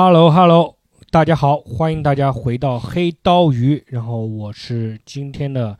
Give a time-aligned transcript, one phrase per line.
[0.00, 0.76] Hello Hello，
[1.10, 5.76] 大家好，欢迎大家回到黑刀鱼，然后我是今天的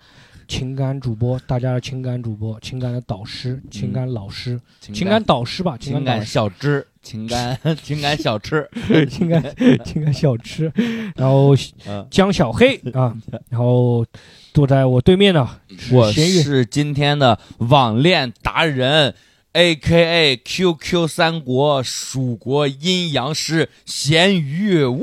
[0.48, 8.69] 情感主播，大家的情感主播，情感的导师，情感老师，情感导师吧，情感感，小吃，情感 情感小吃，
[9.09, 9.41] 情感
[9.84, 10.73] 情感小吃，
[11.15, 11.55] 然后
[11.87, 13.16] 嗯，江小黑啊，
[13.48, 14.05] 然后
[14.52, 15.48] 坐在我对面的
[15.93, 19.15] 我，是今天的网恋达人
[19.52, 24.98] ，A K A Q Q 三国蜀国阴阳师咸鱼，哇，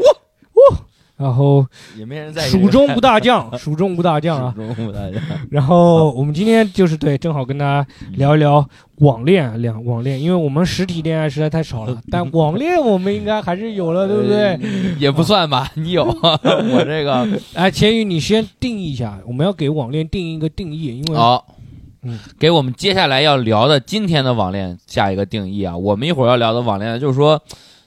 [1.17, 1.65] 然后
[1.97, 7.87] 也没人在蜀中无大将， 蜀中无大将啊，蜀中无大将，然后我们今天就是对，正好跟大家
[8.17, 14.55] 聊一聊网恋，两网恋，因为我们实体恋爱实在太少了， 但网恋我们应该还是有了， 对不对？
[14.55, 14.59] 呃？
[14.99, 21.54] 也不算吧，你有我这个哎，钱宇，你先定义一下，我们要给网恋定义一个定义，因为好。
[22.05, 27.41] 嗯，给我们接下来要聊的今天的网恋下一个定义啊，我们一会儿要聊的网恋呢，就是说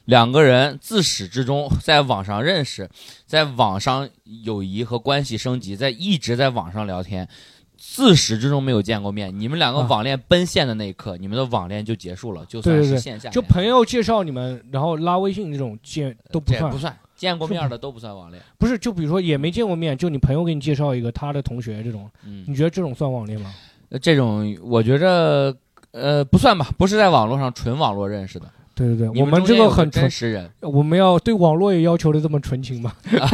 [0.06, 2.90] 两个人自始至终在网上认识，
[3.26, 4.08] 在网上
[4.44, 7.28] 友谊和关系升级，在一直在网上聊天，
[7.76, 9.86] 自始至终没有见过面，你们两个啊。
[9.88, 16.70] 网恋奔现的那一刻，你们的网恋就结束了，就算是线下就朋友介绍你们，然后拉微信这种见都不算。
[16.70, 23.52] 不，算见过面的都不算网恋，不是，就比如说也没见过面，就你朋友给你介绍一个他的同学这种，嗯，你觉得这种算网恋吗？
[23.90, 25.56] 呃这种我觉着
[25.92, 30.48] 呃不算吧，不是在网络上纯网络认识的，对对对，我们这个很纯真，实人。
[30.60, 32.92] 我们要对网络也要求的这么纯情吗？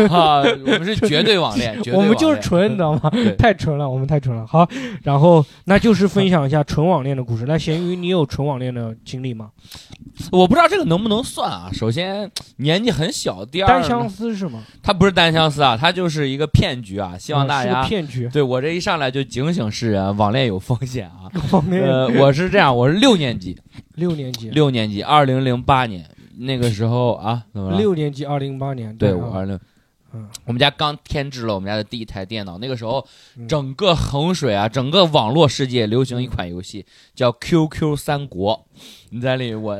[0.08, 3.12] 啊， 我们是绝对网恋， 绝对我们就是纯，你知道吗？
[3.38, 4.46] 太纯了，我们太纯了。
[4.46, 4.66] 好，
[5.02, 7.44] 然后那就是分享一下纯网恋的故事。
[7.46, 9.50] 那咸鱼，你有纯网恋的经历吗？
[10.32, 11.68] 我不知道这个能不能算啊。
[11.72, 14.62] 首先年纪很小，第二单相思是吗？
[14.82, 17.18] 他不是单相思啊，他就是一个骗局啊。
[17.18, 18.28] 希望大家骗局。
[18.32, 21.28] 对我这一上来就警醒世人，网恋有风险啊。
[21.70, 23.58] 呃，我是这样，我是六年级，
[23.94, 27.78] 六年级，六年级，二零零八年那个时候啊，怎么了？
[27.78, 28.96] 六年级，二零零八年。
[28.96, 29.54] 对，啊我二零。
[29.56, 29.60] 嗯
[30.46, 33.04] 我们家刚添置了我们家的第一台电脑，那个时候
[33.36, 38.64] 嗯整个衡水啊，整个网络世界流行一款游戏叫 QQ 三国。
[39.10, 39.76] 你在里我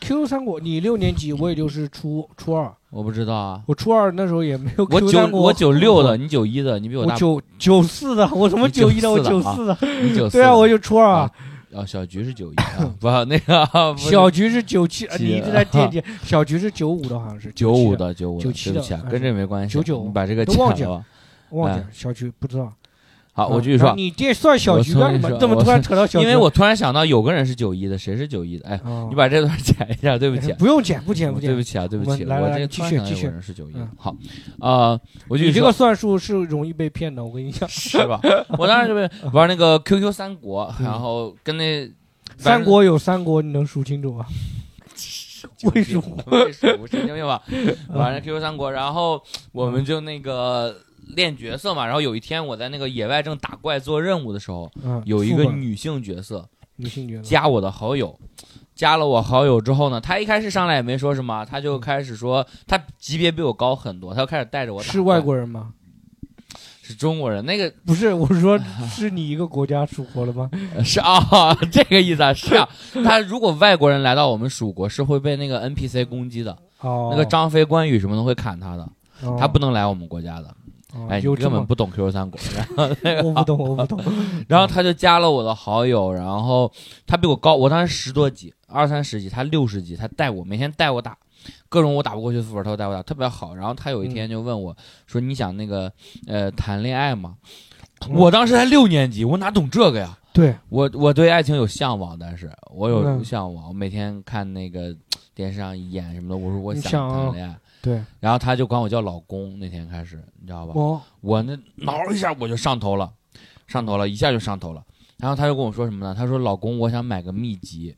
[0.00, 5.42] QQ 三国，你六年级，我也就是初初二，我不知道啊，我初二那时候也没有我 QQ 九三国。
[5.42, 9.10] 我九六的，，你九一的，你比我大，我九九四的，我什么九一的？
[9.10, 9.76] 我九四的。
[10.00, 11.32] 你九四 对啊，我就初二啊。
[11.72, 16.02] 哦，小菊是九一啊，不那个小菊是九七，你一直在惦记。
[16.22, 21.04] 小菊是九五的，好像是九五的，九五的，97对不起啊，的跟这没关系，九九你把这个都忘记了
[21.50, 21.86] 忘记了。
[21.92, 22.72] 小菊不知道。
[23.36, 25.36] 好，我啊继续说，你这算小菊干什么？
[25.38, 26.24] 怎么突然扯到小菊？
[26.24, 28.66] 因为我突然想到有个人是九一的，谁是九一的？
[28.66, 30.56] 哎，哦你把这段剪一下，对不起啊。
[30.58, 31.62] 不用剪，不剪，不剪对不。
[31.62, 33.88] 起啊，对不起，我这个继续继续有人是九一的嗯。
[33.98, 34.16] 好，
[34.58, 34.98] 啊，
[35.28, 37.68] 我继续你这个算术是容易被骗的，我跟你讲。
[37.68, 38.18] 是吧？
[38.56, 41.86] 我当时就被玩那个 QQ 三国，嗯然后跟那
[42.38, 44.24] 三国有三国，你能数清楚吗？
[45.74, 46.02] 为什么？
[46.32, 47.42] 为什么神经病吧？
[47.48, 50.74] 嗯玩那 QQ 三国，然后我们就那个
[51.06, 51.84] 练角色嘛。
[51.84, 58.18] 然后有一天我在那个野外正打怪做任务的时候，嗯，有一个副本女性角色女性角色，加我的好友。
[58.74, 65.72] 加了我好友之后呢，她一开始上来也没说什么，她就开始说，她级别比我高很多，她就开始带着我打是外，国人吗？
[66.82, 70.48] 是中国人，那个 不是，我是说， 是你一个国家属国了吗？
[70.84, 72.68] 是啊，这个意思啊，是啊。
[73.02, 78.88] 他如果外国人来到我们蜀国，是会被那个 NPC 攻击的，哦，那个张飞、关羽什么的会砍他的，
[79.22, 80.54] 哦，他不能来我们国家的。
[80.96, 82.40] 哦，哎，你根本不懂 QQ 三国。
[82.56, 84.00] 然后那 个我不懂，我不懂。
[84.48, 86.70] 然后他就加了我的好友，然后
[87.06, 91.16] 他比我高，我当时十多级，二三十级，他六十级，他带我每天带我打。
[91.68, 93.54] 各种我打不过去的副本，他都带我打，特别好。
[93.54, 94.76] 然后他有一天就问我
[95.06, 95.92] 说：“你想那个
[96.26, 97.36] 呃谈恋爱吗？”
[98.08, 100.18] 嗯我当时才六年级，我哪懂这个呀？
[100.32, 104.94] 对，我我对爱情有向往，但是我有嗯向往，我每天看那个
[105.34, 109.58] 电视上演什么的，我说我想谈恋爱，对，然后他就管我叫老公。
[109.58, 110.72] 那天开始，你知道吧？
[110.74, 113.12] 哦，我那挠一下我就上头了，
[113.66, 114.84] 上头了，一下就上头了。
[115.18, 116.14] 然后他就跟我说什么呢？
[116.14, 117.96] 他说：“老公，我想买个秘籍，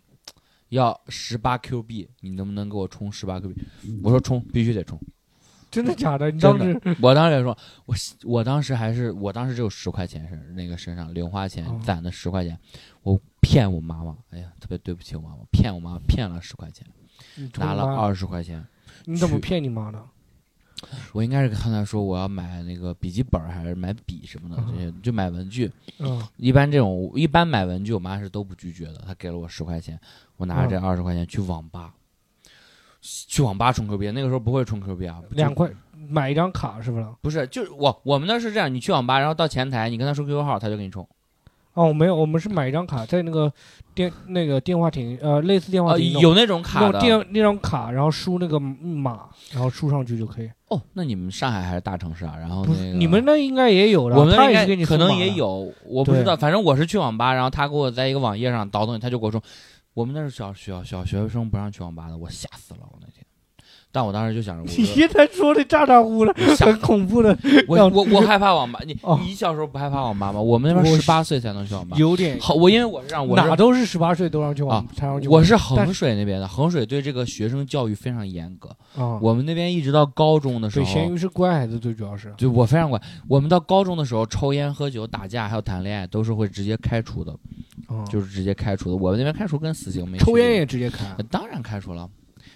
[0.69, 3.63] 要十八 Q 币，你能不能给我充十八 Q 币？”
[4.05, 5.01] 我说：“充，必须得充。
[5.71, 6.31] 真的假的？
[6.31, 7.95] 你真的当时”我当时也说：“我
[8.25, 12.57] 我当时还是我当时只有十块钱是那个身上零花钱哦攒的十块钱，
[13.03, 16.87] 我骗我妈妈，哎呀，特别对不起我妈妈，骗我妈妈骗了十块钱，
[17.57, 18.65] 拿了二十块钱。
[19.11, 19.99] 你怎么骗你妈的？
[21.13, 25.73] 我应该是跟他说我要买那个笔记本还是买笔什么的，这些就买文具。
[25.99, 28.99] 嗯，一般这种一般买文具，我妈是都不拒绝的。
[29.07, 29.99] 她给了我十块钱，
[30.37, 31.95] 我拿着这二十块钱去网吧，
[33.01, 34.11] 去网吧充 Q 币。
[34.11, 37.07] 那个时候不会充 Q 币啊，两块买一张卡是不是？
[37.23, 41.09] 不是，就是我我们那是这样，你去网吧，然后到前台，你跟他说 QQ 号，他就给你充。
[41.75, 43.53] 哦，没有，我们是买一张卡，在那个
[43.95, 50.51] 电那个电话亭，呃，类似电话啊，亭有那种卡的那种电那张卡，然后输那个码，然后输上去就可以。
[50.69, 50.83] 哦。
[50.95, 52.35] 那你们上海还是大城市啊？
[52.37, 55.17] 然后你们那应该也有的，我们那可能。
[55.17, 56.37] 也有，我不知道。
[56.37, 59.41] 反正我是去网吧，然后他给我在一个网页上导东西，他就给我说，
[59.95, 63.25] 我们那是小小小学生不让去网吧的，我吓死了，我那天。
[63.91, 67.37] 但我当时就想着，我你说现在说的咋咋呼的，很恐怖的，
[67.67, 68.81] 我让我我害怕网吧。
[68.87, 70.41] 你哦你小时候不害怕网吧吗？
[70.41, 71.97] 我们那边十八岁才能去网吧。
[71.99, 78.69] 有点好，我因为我是让我是哪都是十八岁都让去网啊才让去我是衡水那边的，衡水对这个学生教育非常严格。
[78.97, 83.01] 啊，我们那边一直到高中的时对，候，咸鱼是乖孩子，最主要是就我非常乖。
[83.27, 87.33] 我们到高中的时候，抽烟、喝酒、打架，还有谈恋爱，都是会直接开除的，
[87.87, 88.97] 啊，就是直接开除的。
[88.97, 90.19] 我们那边开除跟死刑没。
[90.19, 92.09] 抽烟也直接开，呃当然开除了，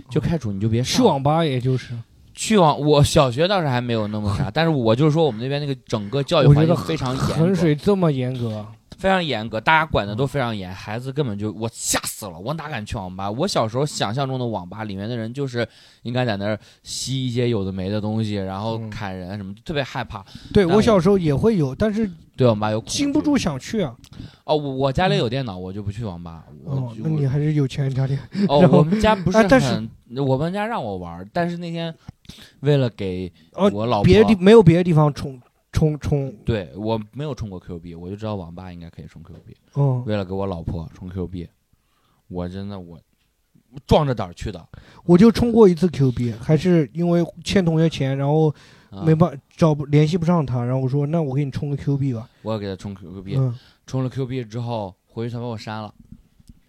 [0.08, 1.94] 就开除你就别上去网吧也就是，
[2.34, 2.78] 去网。
[2.80, 8.66] 我小学倒是还没有那么啥，但是我就是说我们那边那个整个教育我觉得环境非常严衡，水这么严格，
[9.02, 13.28] 非常严格，大家管的都非常严，孩子根本就我吓死了，我哪敢去网吧？
[13.28, 15.66] 我小时候想象中的网吧里面的人就是
[16.02, 20.24] 应该在那儿吸一些有的没的东西，然后嗯砍人什么，特别害怕。
[20.52, 23.92] 对我我小时候也会有，但是对网吧有禁不住想去啊。
[24.44, 26.44] 哦，我我家里有电脑，我就不去网吧。
[26.62, 28.16] 我哦，那你还是有钱家庭。
[28.48, 29.90] 哦， 我们家不是啊但是很，
[30.24, 31.92] 我们家让我玩，但是那天
[32.60, 35.40] 为了给哦我老婆，别的地没有别的地方充
[35.72, 39.56] 充充，对我没有充过 Q 币，我就知道网吧应该可以充 Q 币。
[39.74, 41.48] 嗯，为了给我老婆充 Q 币，
[42.28, 43.00] 我真的我
[43.86, 44.64] 壮着胆儿去的，
[45.04, 48.48] 我就充过一次 Q 币，还是因为欠同学钱，然后
[48.90, 49.02] 啊。
[49.04, 55.94] 没办找不联系不上他，然后我说那我给你充个 Q 币吧，我给他充 Q 币，嗯，充了 Q 币之后回去他把我删了，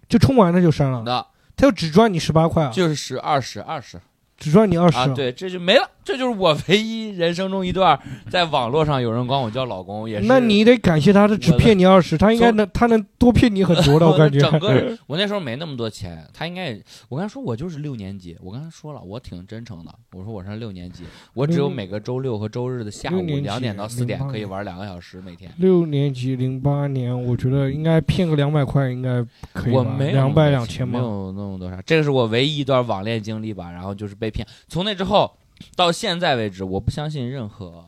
[0.08, 1.26] 就充完了就删了，那。
[1.56, 4.02] 他就只赚你十八块啊，就是十二十二十。
[4.38, 4.98] 只赚你二十。
[4.98, 14.40] 啊，对，这就没了，这就是我唯一人生中一段在网络上有人管我叫老公，也是那你得感谢他，他只骗你二十，他应该能他能多骗你很多的， 我感觉。
[14.40, 21.04] 整个 我那时候没那么多钱，他应该也，我跟他说我就是六年级，我跟他说了，我挺真诚的，我说我上六年级，
[21.34, 25.52] 我只有每个周六和周日的下午两点到四点可以玩两个小时每天。
[25.58, 29.24] 六年级零八年，我觉得应该骗个两百块，应该
[29.54, 29.80] 可以吧？
[29.80, 31.00] 我没有两百两千吗。
[31.00, 33.72] 没有那么多啥，这个是我唯一一段网恋经历吧。
[33.72, 35.32] 然后就是被骗，从那之后
[35.76, 37.86] 到现在为止，我不相信任何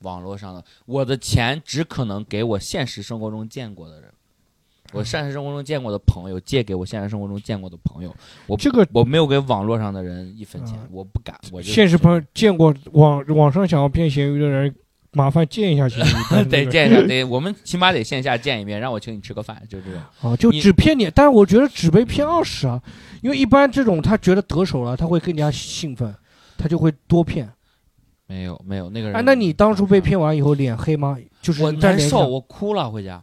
[0.00, 4.10] 网络上的，我的钱只可能给我现实生活中见过的人，
[4.92, 8.14] 我现实生活中见过的朋友借给我现实生活中见过的朋友，
[8.46, 10.88] 我这个我没有给网络上的人一分钱，嗯。
[10.92, 14.72] 我不敢，我就现实朋友见过网网上想要骗咸鱼的人，
[15.12, 20.00] 麻烦见一下咸鱼 得见一下，得我们起码得线下见一面，让我请你吃个饭，就这种。
[20.20, 22.80] 啊，就只骗你，但是我觉得只被骗二十啊，
[23.22, 26.14] 因为一般这种他觉得得手了，他会更加兴奋，
[26.58, 27.50] 他就会多骗。
[28.26, 29.16] 没有没有那个人。
[29.16, 31.16] 哎，那你当初被骗完以后脸黑吗？
[31.40, 33.22] 就是我难受，我哭了回家。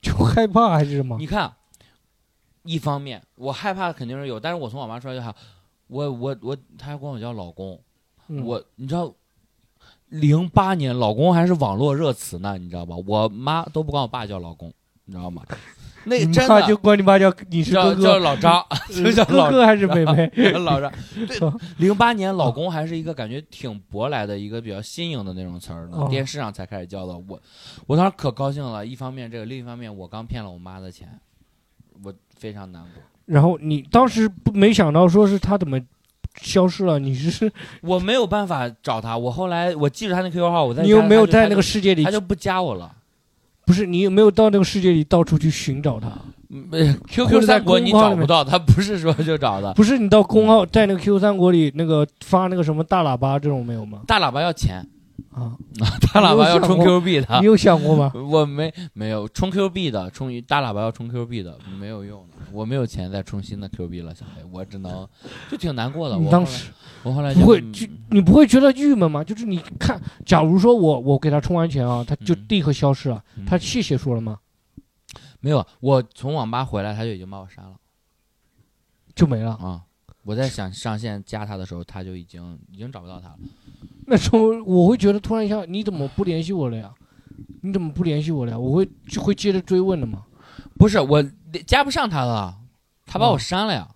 [0.00, 1.16] 就害怕还是什么？
[1.18, 1.52] 你看，
[2.62, 5.36] 一方面我害怕肯定是有，但是我从网吧出来就还好，
[5.88, 7.80] 我我我，他还管我叫老公，
[8.28, 9.12] 嗯我你知道，
[10.08, 12.96] 零八年老公还是网络热词呢，你知道吧？
[13.06, 14.72] 我妈都不管我爸叫老公，
[15.04, 15.44] 你知道吗？
[16.04, 20.30] 那你真的妈就管你爸叫你是叫哥哥，叫老张， 就叫老哥哥还是妹妹？
[20.58, 20.92] 老张。
[21.26, 27.16] 对，零八年老公还是一个感觉挺舶来的一个比较新颖的那种词儿呢，哦电视上才开始叫的。
[27.28, 27.40] 我
[27.86, 31.08] 我当时可高兴了，一方面这个，另一方面我刚骗了我妈的钱，
[32.02, 33.02] 我非常难过。
[33.26, 35.80] 然后你当时不没想到说是他怎么
[36.40, 36.98] 消失了？
[36.98, 37.50] 你是
[37.82, 42.10] 我没有办法找他，我后来我记着他那 QQ 号，我在你有没有在那个世界里他？
[42.10, 42.92] 就不加我了。
[43.66, 46.08] 不是你有没有到那个世界里到处去寻找他？
[46.54, 49.72] 嗯呃或 QQ 三国你找不到，他不是说就找的。
[49.72, 54.00] 不是你到公号在那个 QQ 三国里那个发那个什么大喇叭这种没有吗？
[54.06, 54.86] 大喇叭要钱，
[55.32, 55.56] 啊，
[56.12, 57.46] 大喇叭要充 Q 币的你。
[57.46, 58.12] 有想过吗？
[58.30, 65.08] 我没没有充 Q 币的，充大喇叭要充 Q 币的没有用的，我没有钱再充新的 Q 币了，小黑，我只能
[65.50, 66.18] 就挺难过的。
[66.18, 66.66] 我当时
[67.04, 69.24] 我后来不会就就你不会觉得郁闷吗？
[69.24, 74.38] 就是你看，假如说我我给他充完钱啊，他就嗯立刻消失了，嗯他谢谢说了吗？
[75.40, 77.74] 没有，我从网吧回来他就已经把我删了
[79.14, 79.52] 就没了。
[79.54, 79.82] 啊。
[80.24, 83.38] 我在想上线加他的时候，他就已经已经找不到他了。
[84.06, 86.94] 那时候我会觉得突然一下，你怎么不联系我了呀？
[87.62, 88.58] 你怎么不联系我了呀？
[88.58, 90.22] 我会就会接着追问的嘛。
[90.78, 91.20] 不是我
[91.66, 92.56] 加不上他了，
[93.04, 93.88] 他把我哦删了呀。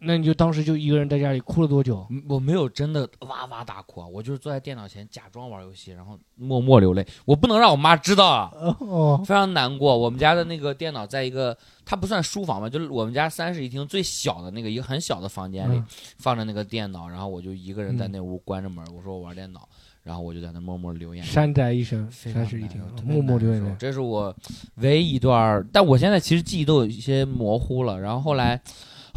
[0.00, 2.06] 那你就当时就一个人在家里哭了多久？
[2.10, 7.06] 嗯我没有真的哇哇大哭啊，我就是坐在电脑前假装玩游戏，然后默默流泪。
[7.24, 9.96] 我不能让我妈知道啊，哦，非常难过。
[9.96, 15.86] 我们家的那个电脑在一个，它不算书房吧，就是我们家三室一厅最小的那个一个很小的房间里、嗯
[16.18, 19.68] 放着那个电脑，然后我就一个人在那屋关着门，我说我玩电脑，
[20.02, 21.30] 然后我就在那默默流眼泪。
[21.30, 23.74] 山寨一生，三室一厅默默流眼泪。
[23.78, 24.34] 这是我
[24.76, 28.00] 唯一一段，但我现在其实记忆都有一些模糊了。
[28.00, 28.60] 然后后来，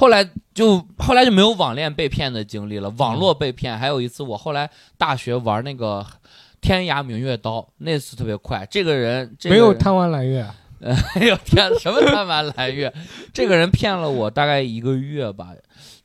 [0.01, 3.77] 后来就后来就没有网恋被骗的经历了，网络被骗。
[3.77, 4.67] 还有一次，我后来
[4.97, 6.03] 大学玩那个
[6.59, 8.67] 天涯明月刀，那次特别快。
[8.71, 10.43] 这个人这个人没有贪玩蓝月，
[10.81, 12.91] 哎呦天，什么贪玩蓝月？
[13.31, 15.49] 这个人骗了我大概一个月吧。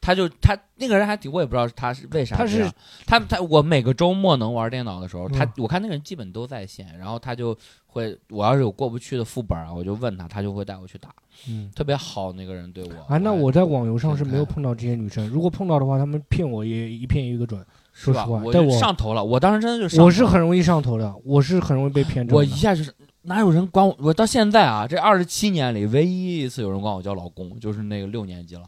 [0.07, 2.71] 他就他那个人还挺，我也不知道他是为啥他是
[3.05, 7.59] 他他我每个周末能玩电脑的时候，他嗯我看那个人基本都在线，然后他就
[7.89, 11.09] 会我要是有过不去的副本啊，我就问他，他就会带我去打，
[11.49, 11.69] 嗯。
[11.75, 17.61] 特别好那个人对我啊，那我在网游上是没有碰到这些女生，如果碰到的话，他们骗我也一骗一个准。
[17.93, 22.33] 说实话我就但我上头了，我当时真的就我是很容易上头的，我是很容易被骗的。
[22.33, 23.97] 我一下就是哪有人管我？
[23.99, 28.63] 我到现在啊，这二十七年里，唯一一次有人管我叫老公，就是那个六年级了。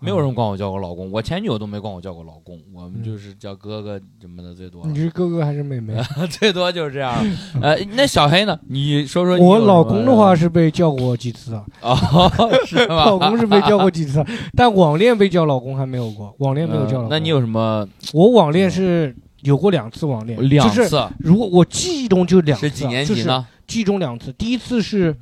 [0.00, 5.94] 没有人管我叫过老公，我前女友都没管我叫过老公，我们嗯就是叫哥哥什么的最多你，是哥哥还是妹妹？
[6.30, 7.14] 最多就是这样。
[7.60, 8.58] 呃，那小黑呢？
[8.68, 9.36] 你说说。
[9.38, 12.30] 我老公的话是被叫过几次啊， 哦，
[12.66, 13.06] 是吧？
[13.06, 14.24] 老公是被叫过几次，
[14.56, 17.08] 但网恋被叫老公还没有过，网恋没有叫老公。
[17.08, 21.02] 嗯那你有什么我网恋是有过两次网恋，两就是次？
[21.18, 23.46] 如果我记忆中就两次几年就是级呢？
[23.66, 25.14] 记忆中两次，第一次是，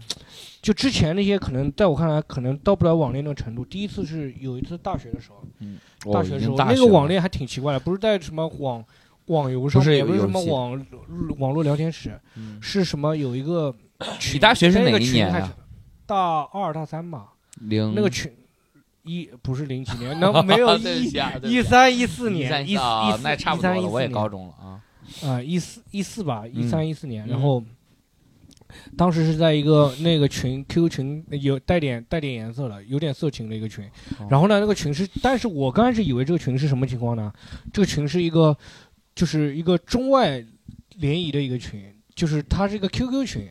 [0.67, 3.65] 就之前那些可能在我看来可能到不了网恋那个程度。
[3.65, 8.85] 第一次是有一次大学的时候，大学的时候那个网恋还挺奇怪的，不是在什么网
[9.27, 10.85] 网游上面，不是也不是什么网
[11.39, 13.73] 网络聊天室，嗯是什么有一个
[14.33, 15.51] 你大学是哪那个一年啊群？
[16.05, 17.29] 大二大三吧，
[17.61, 18.33] 零那个群
[19.05, 21.05] 一不是零几年，那没有 一
[21.45, 24.83] 一三一四一年，三一四一那差不多了，我也高中中了啊。
[25.23, 27.63] 啊，一四一四吧，一嗯三一四年，嗯然后
[28.97, 33.85] 当时是在一个那个群 QQ 群有带点带点颜色的，有点色情的一个群
[34.19, 34.27] 哦。
[34.31, 37.33] 然后呢，那个群是，但是我刚开始以为这个群是什么情况呢？
[37.73, 38.57] 这个群是一个
[39.15, 40.45] 就是一个中外
[40.97, 43.49] 联谊的一个群，就是它是一个 QQ 群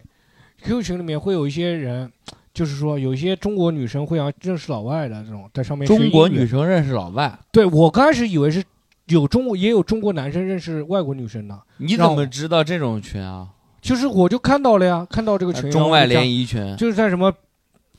[0.63, 2.11] ，QQ 群里面会有一些人。
[2.55, 8.63] 就是说，有一些中国女生会要认识老外的这种，在上面中国女生认识老外，对我刚开始以为是
[9.07, 13.49] 有中国也有中国男生认识外国女生的，你怎么知道这种群啊？
[13.85, 17.31] 就是我就看到了呀，看到这个群，中外联谊谊群，就是在什么，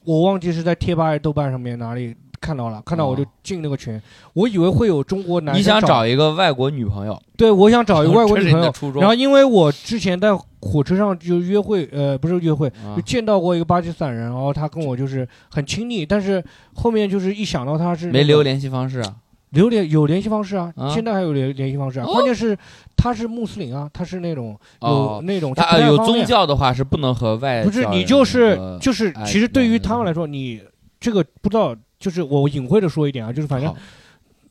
[0.04, 3.26] 我忘记是在贴吧还是豆瓣上面哪里看到了，看到我就哦。
[3.44, 4.02] 进那个群，
[4.32, 5.86] 我以为会有中国男生你想找。
[5.86, 12.96] 找一个外国女朋友，对，我想找一个 外国女朋友，然后因为我之前在火车上就约会，呃，不是约会，啊。
[12.96, 16.42] 就见到过一个巴基斯坦人，然后他跟我就是很亲密，但是
[16.74, 19.14] 后面就是一想到他是、没留联系方式啊？
[19.50, 22.56] 留联有联系方式啊，啊现在还有联联系方式啊，哦关键是
[22.96, 30.60] 他是穆斯林啊，他是那种有哦，那种就他有不太方便宗教的话是不能和外不是教人你就是那个就是，哎其实对于他们来说，你
[30.98, 33.76] 这个不知道，就是我隐晦的说一点啊，就是反正好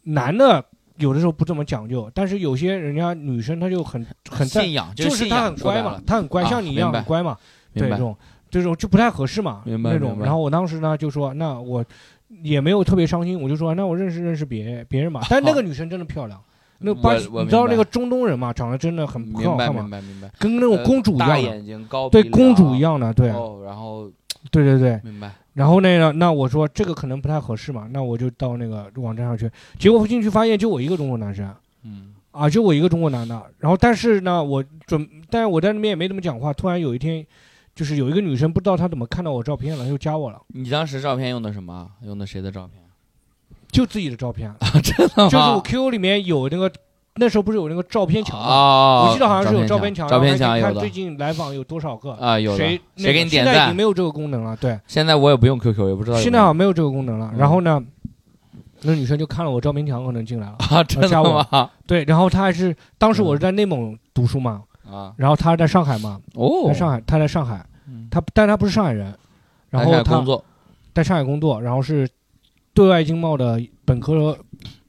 [0.03, 0.63] 男的
[0.97, 7.37] 有的时候不这么讲究，但是有些人家女生她就很很在，信仰，就是她很乖嘛她很乖，啊像你一样白很乖嘛，
[7.73, 8.17] 对明白这种
[8.49, 10.19] 这种就不太合适嘛，明白那种明。
[10.19, 11.83] 白然后我当时呢就说，那我
[12.43, 16.41] 也没有特别伤心，我就说那我认识认识别别人嘛， 但那个女生真的漂亮。
[16.79, 24.11] 那个巴你知道那个中东人嘛，长得真的很很明白好看嘛，明白明白，跟那种公主一样的，眼睛高对，公主一样的，对哦，然后
[24.51, 24.99] 对对对。
[25.03, 29.49] 明白，然后那个，那我说这个可能不太合适嘛，那我就到那个网站上去。
[29.79, 31.49] 结果进去发现就我一个中国男生
[31.83, 33.41] 嗯啊，就我一个中国男的。
[33.59, 36.51] 然后但是呢，我准，但是我在那边也没怎么讲话。
[36.51, 37.25] 突然有一天，
[37.75, 41.87] 就是有一个女生不知道她怎么看到我照片了，又加我了，你当时照片用的什么？
[42.03, 42.81] 用的谁的照片？
[43.69, 45.29] 就自己的照片， 真的吗？
[45.29, 46.71] 就是我 QQ 里面有那个，
[47.15, 48.45] 那时候不是有那个照片墙吗？
[48.47, 53.75] 啊，我记得好像是有照片片墙，照片墙有的看最近来访有多少个，啊，有谁那谁给你点赞现在已经？
[53.75, 54.79] 没有这个功能了，对。
[54.87, 56.23] 现在我也不用 QQ，也不知道有有。
[56.23, 57.29] 现在好像没有这个功能了。
[57.33, 57.83] 嗯然后呢，
[58.83, 60.55] 那女生就看了我照片墙，可能进来了。
[60.69, 61.69] 啊，真的吗？
[61.85, 64.63] 对，然后她还是当时嗯我是在内蒙读书嘛，
[64.95, 66.63] 啊，然后她在上海嘛，哦。
[66.67, 68.07] 在，上海，她在上海，嗯。
[68.09, 69.13] 她但她不是上海人，
[69.69, 70.45] 然后她上海工作。
[70.93, 72.07] 在上海工作，然后是
[72.73, 74.37] 对外经贸的本科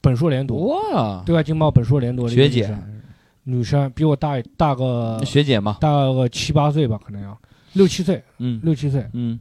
[0.00, 2.60] 本硕连读，哇，对外经贸本硕连读的一个学姐。
[2.60, 3.02] 女生，
[3.42, 7.36] 女生比我大大个学姐嘛，大个七八岁吧，可能要。
[7.72, 8.60] 六七岁，嗯。
[8.62, 9.38] 六七岁，嗯，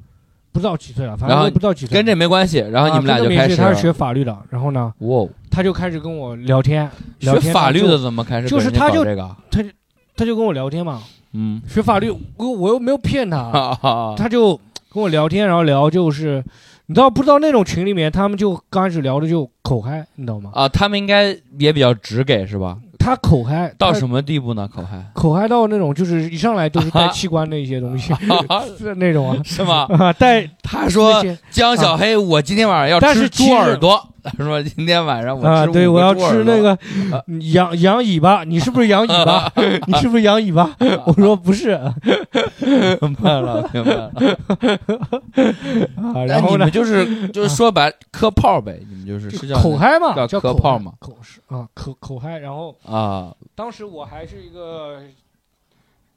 [0.51, 1.93] 不知道几岁了，反然正不知道几岁。
[1.93, 2.57] 跟这没关系。
[2.57, 9.35] 然后你们俩就开始，这没事她是学法律的，然后呢，哇，她就开始跟我聊天，聊学法律的怎么开始跟人家就是他就搞这个？
[9.51, 9.69] 她就
[10.23, 11.01] 跟我聊天嘛，
[11.33, 14.59] 嗯，学法律，我我又没有骗她，哈哈，他就
[14.93, 16.43] 跟我聊天，然后聊就是
[16.85, 20.51] 你知道不知道那种群里面，他们就刚开始聊的就口嗨，你知道吗？
[20.53, 22.77] 啊，他们应该也比较直给是吧？
[22.97, 24.67] 他口嗨到什么地步呢？
[24.73, 28.11] 口嗨口嗨到那种就是一上来都是带器官的一些东西，
[28.79, 29.85] 是那种啊是吗？
[29.99, 34.09] 啊 带他说江小黑，我今天晚上要吃猪耳朵。
[34.37, 36.77] 他说今天晚上我啊，吃对我要吃那个
[37.53, 39.51] 羊羊尾巴，你是不是羊尾巴？
[39.87, 40.75] 你是不是羊尾巴？
[41.05, 41.93] 我说不是啊，
[43.01, 44.11] 明白了，明白了。
[45.97, 52.37] 那然后呢你们，就是就是说白磕炮呗，你们就是是叫口嗨嘛，叫磕炮嘛口是啊，口口嗨。
[52.39, 54.99] 然后啊，当时我还是一个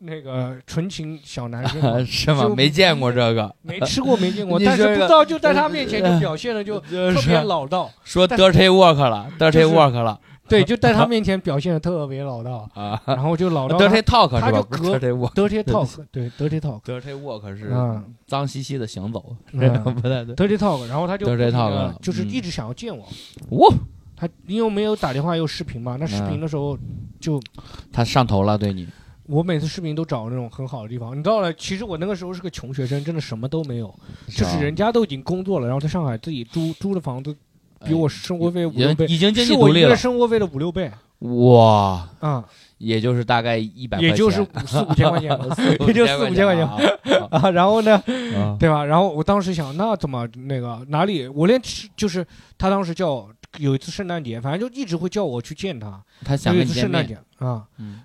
[0.01, 2.49] 那个纯情小男生嘛， 是吗？
[2.57, 10.21] 没见过这个，没吃过没见过， 但是不知道就在他面前就表现的就就 特别老道，说 dirty work 了，dirty work 了。
[10.49, 12.99] 对，就在他面前表现的特别老道，啊。
[13.05, 14.41] 然后就老道，dirty talk 是吧？
[14.41, 15.35] 他就隔 dirty work。
[15.35, 19.61] dirty talk，对 dirty talk，dirty work 是嗯脏兮兮的行走，不
[20.09, 20.35] 太对。
[20.35, 23.07] dirty talk，然后他就 dirty talk，嗯就是一直想要见我，
[23.51, 23.75] 哇，
[24.17, 26.79] 他因为我没有打电话，有视频嘛，那视频的时候
[27.21, 27.39] 就
[27.93, 28.89] 他上头了，对你
[29.29, 31.17] 我每次视频都找那种很好的地方。
[31.17, 33.95] 你知道了，其实我那个时候是个穷学生，真的什么都没有，
[34.29, 37.37] 就是人家都已经工作了，然后在上海自己租租的房子，
[37.85, 42.43] 比我生活费五六倍，已经经济是我一个独立了生活费的五六倍哇，嗯、
[42.79, 45.31] 也就是大概一百，也就是四五千块钱
[45.81, 46.67] 也就 四五千块钱
[47.05, 47.51] 钱 啊。
[47.51, 47.97] 然后呢，
[48.37, 48.85] 啊对吧？
[48.85, 51.27] 然后我当时想，那怎么那个哪里？
[51.27, 52.25] 我连吃就是
[52.57, 56.01] 他当时叫我有一次圣诞节，反正就一直会叫我去见他。
[56.25, 58.01] 他想有一次圣诞节啊，嗯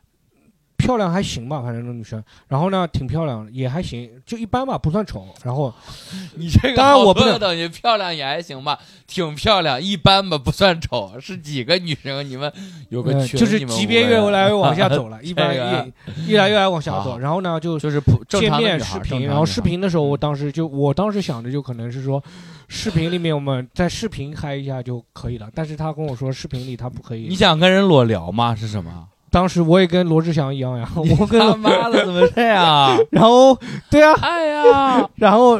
[0.85, 2.23] 漂亮还行吧，反正那女生。
[2.47, 5.25] 然后呢，挺漂亮，也还行，就一般吧，不算丑。
[5.43, 5.73] 然后
[6.35, 11.13] 你这个当然我不能等于漂亮也还行吧，挺漂亮，一般吧，不算丑。
[11.19, 12.27] 是几个女生？
[12.29, 12.51] 你们
[12.89, 15.91] 有个群，呃就是级别越来越往下走了，一般 这个
[16.27, 17.17] 越越来越来往下走。
[17.17, 22.21] 然后呢，就就是普正见面视频，然后视频的时候，嗯我当时就我当时想着就可能是说，
[22.67, 25.49] 视频里面我们在视频嗨一下就可以了。
[25.55, 27.27] 但是他跟我说视频里他不可以。
[27.27, 28.53] 你想跟人裸聊吗？
[28.53, 29.07] 是什么？
[29.33, 32.95] 当时我也跟罗志祥一样呀， 我跟他妈的怎么这样？
[33.09, 33.57] 然后
[33.89, 35.59] 对啊，哎呀， 然后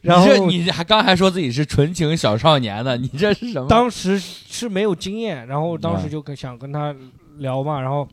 [0.00, 3.68] 然后你这你还刚还说自己是纯情小少年呢，你这是什么？
[3.68, 6.94] 当时是没有经验，然后当时嗯就跟想跟他
[7.36, 8.08] 聊嘛，然后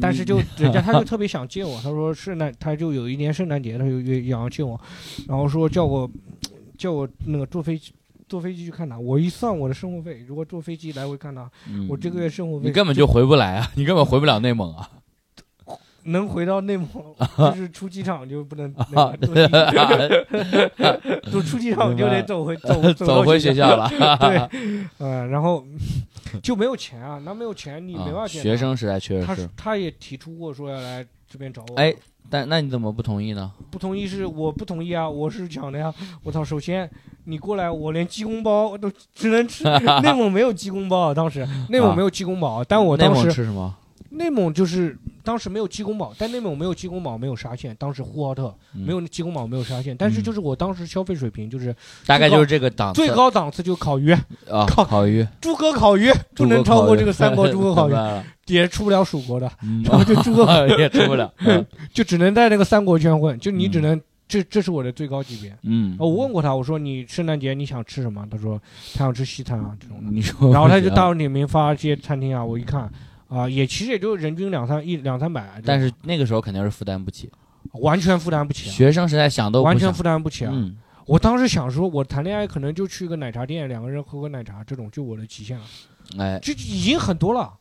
[0.00, 4.80] 但是就人家他就特别想见我，他说圣诞他就有一年圣诞节他就约想要见我，
[5.28, 6.10] 然后说叫我
[6.78, 7.92] 叫我那个坐飞机。
[8.28, 14.90] 坐飞机去看他，我一算我的生活费，如果坐飞机来回看他，嗯我这个月生活费你根本就回不来啊， 你根本回不了内蒙啊。
[16.04, 16.88] 能回到内蒙，
[17.52, 18.72] 就是出机场就不能
[21.30, 23.90] 就出机场就得走回走走回学校了。
[23.90, 24.16] 了。
[24.16, 25.62] 对，呃，然后
[26.42, 31.94] 就没有钱啊，那没有钱你没办啊法学生时代确实是，他他也提出过说要来这边找我，哎，
[32.30, 33.52] 但那你怎么不同意呢？
[33.70, 36.90] 不同意是我不同意啊，我是讲的呀，我操，首先
[37.24, 39.64] 你过来，我连鸡公煲都只能吃，
[40.02, 43.74] 内蒙没有鸡公煲啊，当时内蒙没有鸡公煲，但我内蒙当时吃什么？
[44.10, 48.82] 内蒙就是当时没有鸡公煲，但内蒙没有鸡公煲，没有沙县，当时呼和浩特嗯。
[48.82, 51.74] 没有鸡公煲，没有沙县，但是就是我当时消费水平就是
[52.06, 53.04] 大概就是这个档次。
[53.04, 54.12] 最高档次就烤鱼，
[54.50, 55.26] 啊，烤烤鱼。
[55.40, 57.94] 诸葛烤鱼不能超过这个三国诸葛烤鱼。
[58.46, 59.82] 也出不了蜀国的，嗯。
[59.82, 61.30] 然后就诸葛 也出不了。
[61.44, 61.64] 嗯。
[61.92, 65.54] 就只能在那个三国圈混，就你只能、这这是我的最高级别。
[65.64, 68.26] 嗯，哦，我问过他，我说你圣诞节你想吃什么？
[68.30, 68.58] 他说
[68.94, 70.10] 他想吃西餐啊这种的。
[70.10, 72.90] 你说，然后他就到里面发这些餐厅啊，我一看
[73.28, 77.30] 啊、也其实也就人均两三一两三百，但是那个时候肯定是负担不起，
[77.74, 80.50] 完全负担不起啊，学生时代想都想完全负担不起啊。
[80.54, 85.64] 嗯，我当时想说，我谈恋爱可能就去个奶茶店，两个人喝个奶茶，这种就我的极限了，
[86.18, 87.52] 哎，这已经很多了。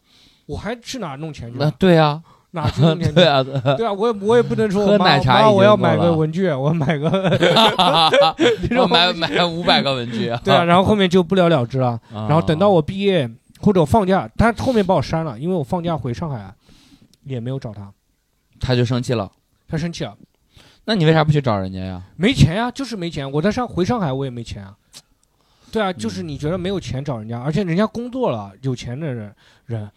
[0.46, 1.70] 我还去哪弄钱去那？
[1.72, 3.16] 对啊，哪去弄钱 去？
[3.16, 7.10] 对啊，对啊，我也我也不能说喝奶茶我要买个文具，我买个
[8.80, 12.00] 我买买五百个文具，对啊，然后后面就不了了之了。
[12.14, 16.54] 然然后等到我毕业或者我放假，他后面把我删了，因为我放假回上海
[17.24, 17.92] 也没有找他，
[18.60, 19.32] 他就生气了，
[19.68, 20.18] 他生气了，
[20.86, 22.04] 那你为啥不去找人家呀？
[22.16, 23.30] 没钱呀，就是没钱。
[23.32, 24.78] 我在上回上海我也没钱啊。
[25.70, 29.92] 对啊，就是嗯你觉得没有钱找人家，而且人家工作了，有钱的人人，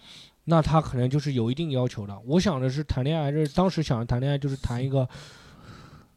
[0.45, 2.19] 那他可能就是有一定要求的。
[2.27, 5.09] 我想的是谈恋爱，就是当时想谈恋爱就是谈一个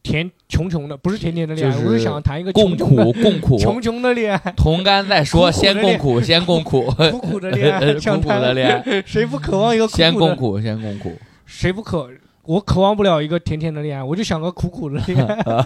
[0.04, 10.04] 甜穷穷的，不是甜甜的恋爱，就是我是想谈一个共穷穷的苦共苦， 穷穷的恋爱，同甘再说，先共苦，先共苦，苦苦的恋爱， 苦苦的恋爱， 谁不渴望一个苦苦的？
[10.04, 11.18] 先共苦，先共苦。
[11.46, 12.10] 谁不渴？
[12.44, 15.66] 我渴望不了一个甜甜的恋爱，我就想个苦苦的恋爱。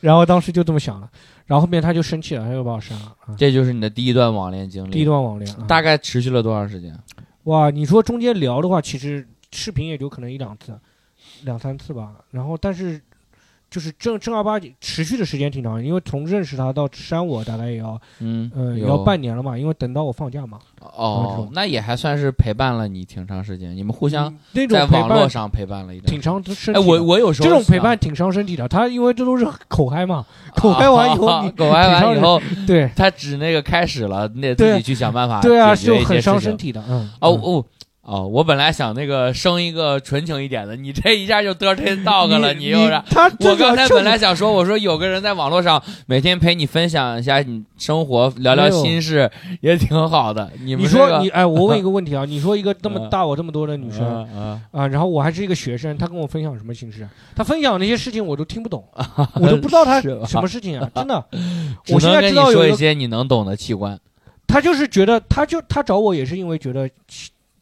[0.00, 1.10] 然后当时就这么想了，
[1.46, 3.06] 然后后面他就生气了，他就把我删了。
[3.26, 4.90] 啊这就是你的第一段网恋经历。
[4.90, 6.96] 第一段网恋，啊大概持续了多长时间？
[7.44, 10.78] 哇，你说中间聊的话，其实视频也就可能一两次、
[11.42, 12.12] 两三次吧。
[12.30, 13.00] 然后但是
[13.70, 24.34] 就是正正儿八经持续的时间挺长，因为从认识他到删我大概也要嗯嗯、也要半年了嘛，因为等到我放假嘛，哦，那也还算是陪伴了你挺长时间，你们互相
[24.70, 30.24] 在网络上陪伴了一段挺伤身体哎，我我有时候这种陪伴挺伤身体的，他因为这都是口嗨嘛，
[30.56, 37.64] 口嗨完以后你狗嗨完以后，对他只那个开始了，你得自己去想办法对啊，就很伤身体的，嗯，嗯哦哦
[38.10, 43.02] 哦，我本来想那个生一个纯情一点的，你这一下就 dirty dog 了，你又是。
[43.10, 50.50] 他我刚才本来想说，我说有个人在网络上每天陪你分享一下你生活，聊聊心事，也挺好的。
[50.62, 57.06] 你们这个说你哎，我问 一个问题啊，你说一个这么嗯大我这么多的女生嗯嗯啊，然后我还是一个学生，她跟我分享什么心事？
[57.36, 58.82] 她分享那些事情我都听不懂，
[59.34, 61.22] 我都不知道她 什么事情啊， 真的。
[61.90, 64.00] 我现在能跟你知道说一些你能懂的器官。
[64.46, 66.88] 她就是觉得，她就她找我也是因为觉得，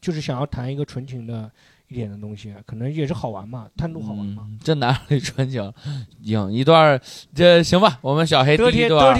[0.07, 1.51] 就是想要谈一个纯情的
[1.89, 4.43] 一点的东西，可能也是好玩嘛，探路好玩嘛。
[4.47, 5.73] 嗯，这哪里纯情？
[6.23, 6.97] 行，一段
[7.35, 9.19] 这行吧，我们小黑得第一段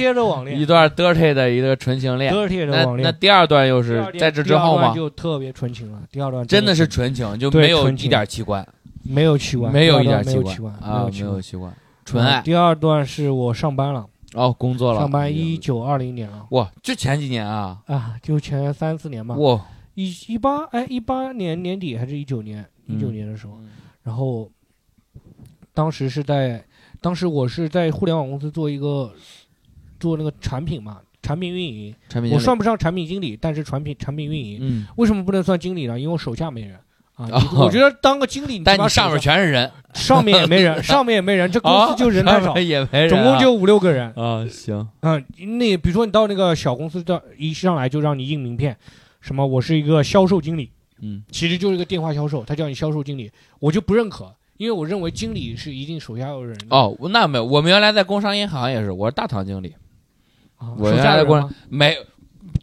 [0.58, 2.34] 一段 dirty 的一个纯情恋。
[2.34, 3.06] 得贴的那网恋。
[3.06, 4.96] 那第二段又是在这之后吗？
[4.96, 6.02] 就特别纯情了。
[6.10, 8.66] 第二段真的是纯情，就没有一点器官，
[9.04, 11.70] 没有奇怪，没有一点器段没有没有奇怪，
[12.06, 12.36] 纯爱。
[12.36, 19.60] 啊第二段是我上班了，哦，工作了，上班一九二零年了哇，就前几年啊，啊，就前三四年嘛，哇，
[19.98, 23.60] 一一八哎一八年年底还是一九年一九嗯年的时候，
[24.04, 24.48] 然后
[25.74, 26.64] 当时是在
[27.02, 29.12] 当时我是在互联网公司做一个
[30.00, 36.00] 做那个产品嘛，产品运营，我产品我算不上产品经理，但是产品产品运营，嗯，为什么不能算经理呢？
[36.00, 36.78] 因为我手下没人。
[37.16, 44.14] 啊，我觉得当个经理，但你上面全是人，上面也没人，上面也没人，这公司就人太少也没人啊，总共就五六个人。
[44.14, 45.26] 啊，行，嗯，
[45.58, 48.78] 那比如说你到那个小公司到，一上来就让你印名片，
[49.28, 56.68] 什么我是一个销售经理，嗯，其实就是一个电话销售，他叫你销售经理，我就不认可，因为我认为经理是一定手下有人的。
[56.70, 59.76] 哦，那没有，我们原来在工商银行也是，我是大堂经理，
[60.56, 61.56] 啊，我手原来在过下有人吗？
[61.68, 61.98] 没。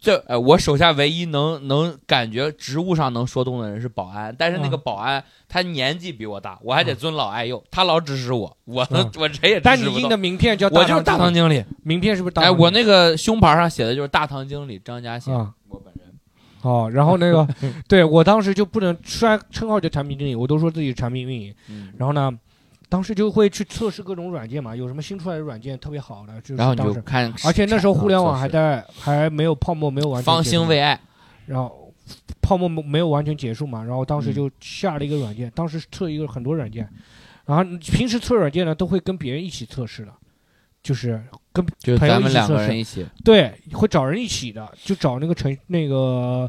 [0.01, 9.11] 这呃，我手下唯一能能感觉职务上能说动的人是保安，但是那个啊保安他年纪比我大，我还得尊老爱幼，他老指使我，我 啊。
[9.15, 11.63] 我谁也但你印的名片叫我就是大堂堂经理。
[11.83, 16.04] 名片是不是大哎，我那个胸牌上写的就是大堂经理张家兴，嗯我本人。
[16.65, 17.47] 哦，然后那个
[17.87, 22.31] 对我当时就不能，摔称号叫产品经理，我都说自己是产品运营，嗯，然后呢。
[22.87, 30.97] 当时就会去测试各种软件嘛，有什么新出来的软件特别好的，就是然后就看，而且那时候互联网还在还没有泡沫，没有完全未艾，
[31.47, 31.91] 然后
[32.43, 36.87] 泡沫没有完全结束嘛，然后当时嗯就下了一个软件，当时测一个很多软件，
[37.47, 40.13] 然后平时测软件呢都会跟别人一起测试的，
[40.85, 41.19] 就是
[41.51, 46.47] 跟朋友就是咱们两测个人一起，对会找人一起的，就找那个程那个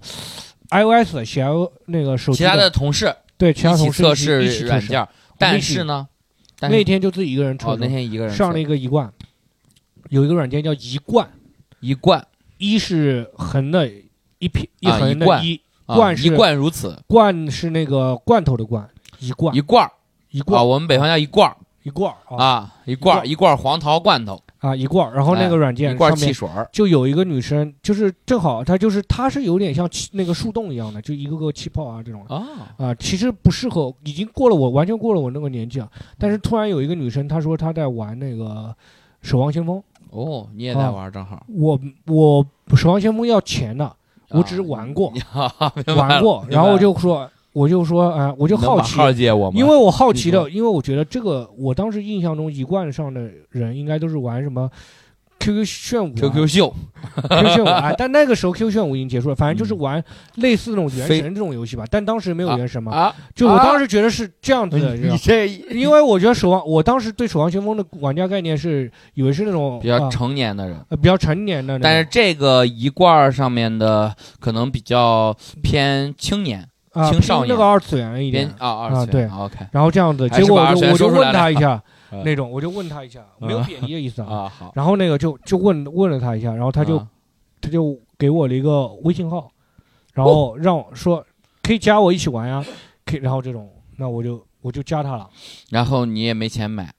[0.68, 1.42] iOS 写
[1.86, 6.06] 那个手机其他的同事对其他一起同事一起测试一起测试软件儿，但是呢，
[6.58, 9.10] 但是那天就自己一个人测哦，那，天一个人上了测一个一罐，
[10.10, 11.26] 有一个软件叫一罐，
[11.80, 12.22] 一罐
[12.58, 13.90] 一是横的
[14.38, 18.86] 一撇一啊一横的贯一，啊罐是一贯如此，罐是那个罐头的罐，
[19.18, 19.92] 一罐一罐儿啊，
[20.30, 35.88] 一罐我们北方叫一罐儿一罐儿啊啊，一罐儿一罐儿黄桃罐头，啊一罐儿，然后那哎个软件一罐汽水儿，就有一个女生，就是正好她就是她是有点像气那个树洞一样的，就一个个气泡啊这种啊，啊，其实不适合，已经过了我完全过了我那个年纪啊。
[36.18, 38.74] 但是突然有一个女生，她说她在玩那个
[39.28, 39.78] 《守望先锋》，
[40.10, 42.44] 哦，你也在啊玩儿，正好，我我
[42.76, 43.94] 《守望先锋》要钱的，
[44.30, 45.12] 我啊只是玩过，
[45.96, 49.58] 玩过，然后我就说我就说啊、我就好奇，借我吗？
[49.58, 54.70] 因为我好奇的，因为我觉得这个，我当时印象中一贯上的人应该都是玩什么
[55.40, 56.74] QQ 炫舞、啊、QQ 秀
[57.30, 70.76] QQ 炫舞啊，但那个时候 QQ 炫舞已经结束了，反正就是嗯玩类似那种原神这种游戏吧，但当时没有原神嘛，啊，就我啊当时觉得是这样子的，你这因为我觉得守望，我当时对守望先锋的玩家概念是以为是那种比较啊成年的人。
[70.90, 79.28] 呃比较成年的人，但是这个一罐上面的可能比较偏青年，啊青少年那个二次元一点，啊二次元对。
[79.28, 81.82] OK 然后这样子，结果我就我就问他一下
[82.12, 82.22] 嗯。
[82.24, 84.28] 那种，我就问他一下，没有嗯贬义的意思啊。
[84.46, 87.06] 啊好，然后那个就就问问了他一下，然后他就啊
[87.60, 89.50] 他就给我了一个微信号，
[90.14, 91.24] 然哦后让我说
[91.62, 92.64] 可以加我一起玩呀，
[93.04, 95.28] 可以，然后这种，那我就我就加他了，
[95.70, 96.90] 然后你也没钱买。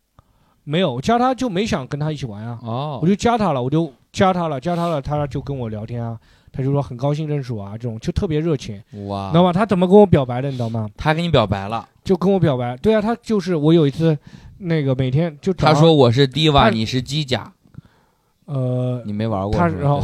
[0.64, 3.00] 没有加他就没想跟他一起玩啊，哦。
[3.02, 6.20] 我就加他了，我就加他了，加他了，他就跟我聊天啊，
[6.58, 9.54] 他就说很高兴认识我啊，这种就特别热情，哇你知道吗？
[9.54, 10.90] 他怎么跟我表白的，你知道吗？
[10.98, 14.18] 他跟你表白了，就跟我表白，对啊，他就是我有一次
[14.58, 17.54] 那个每天就他说我是 diva，你是机甲，
[18.48, 19.52] 呃，你没玩过？
[19.60, 20.02] 他然后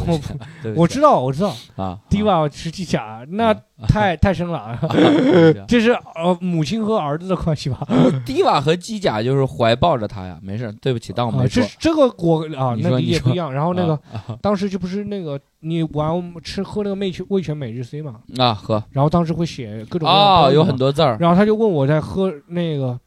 [0.75, 3.53] 我 知道我知道啊，，Diva 是机甲，那
[3.87, 4.77] 太太深了啊。
[5.65, 7.79] 这是呃母亲和儿子的关系吧
[8.25, 11.69] ？Diva 和机甲就是怀抱着他呀，没事，对不起，当我啊，没说这。
[11.79, 13.53] 这个我啊，那你说你说理解不一样。
[13.53, 22.99] 然后那个啊当时就不是那个你玩吃喝那个味全味全每日 C 嘛，啊喝然后当时会写各种各样的哦，有很多字儿，然后他就问我在喝那个，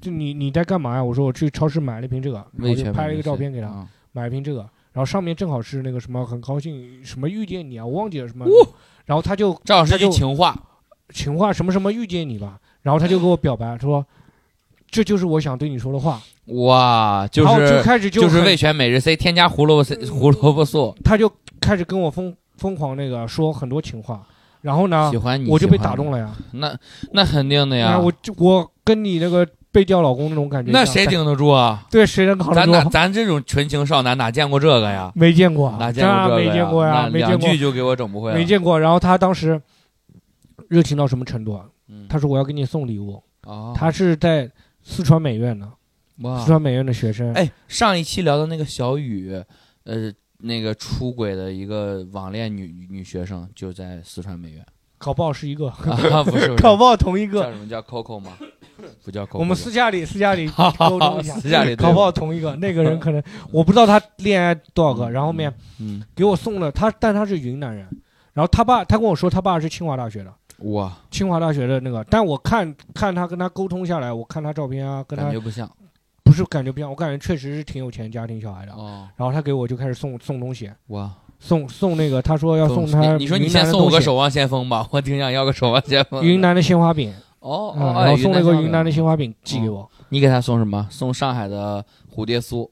[0.00, 1.02] 就你你在干嘛呀？
[1.02, 8.68] 我说我去超市买了一瓶这个，然后就拍了一个照片给他，啊买了一瓶这个，然后上面正好是那个什么很高兴什么遇见你啊，我忘记了什么，哦
[9.04, 10.56] 然后他就正好是句情话，
[11.10, 14.06] 情话什么什么遇见你吧，然后他就给我表白说，
[14.88, 21.30] 这就是我想对你说的话，哇，就然后就是开始就是很味全每日 C 添加胡萝卜 C 胡萝卜素，他就
[21.60, 24.24] 开始跟我疯疯狂那个说很多情话，
[24.62, 26.74] 然后呢喜，欢你，我就被打动了呀，那
[27.12, 31.84] 那肯定的呀，哎我就我跟你那个被调老公那种感觉，那谁顶得住啊？
[31.90, 32.90] 对谁能扛得咱哪住？
[32.90, 35.10] 咱这种纯情少男哪见过这个呀？
[35.16, 38.36] 没见过，哪见过这个真没见过呀，没见过句，就给我整不会了。
[38.36, 38.78] 没见过。
[38.78, 39.60] 然后他当时
[40.68, 41.66] 热情到什么程度啊？
[41.88, 44.48] 嗯他说我要给你送礼物，哦，他是在
[44.82, 45.68] 四川美院的，
[46.20, 47.34] 哇四，川美院的学生。
[47.34, 49.42] 哎，上一期聊的那个小雨，
[49.82, 54.64] 呃，那个出轨的一个网恋女女学生就在四川美院
[55.04, 56.56] 搞不好是一个， 啊，不是，不是。
[56.56, 57.42] 搞不好同一叫个。
[57.42, 57.68] 什么？
[57.68, 58.32] 叫 Coco 吗？
[59.04, 61.84] 不叫 Coco，我们私下里私下里沟通一下，私下里对。
[61.84, 62.56] 搞不好同一个。
[62.56, 67.86] 那个人可能我不知道他恋爱多少个，然后后面嗯，给我送了他，但他是云南人，
[68.32, 70.32] 然后他爸他跟我说他爸是清华大学的。
[70.70, 75.70] 哇，清华大学的那个，但我看看他跟他沟通下来，我看他照片啊，跟他感觉不像。
[76.22, 78.72] 不是感觉不像，我感觉确实是挺有钱家庭小孩的。
[78.72, 86.22] 哦，然后他给我就开始送送东西，哇，送送那个，他说要送他你你说你先送我个守望先锋吧， 我挺想要个守望先锋。
[86.24, 90.86] 云南的鲜花饼，哦，嗯哦，然后送了个云南的鲜花饼寄给我，你给他送什么？
[90.90, 92.68] 送上海的蝴蝶酥，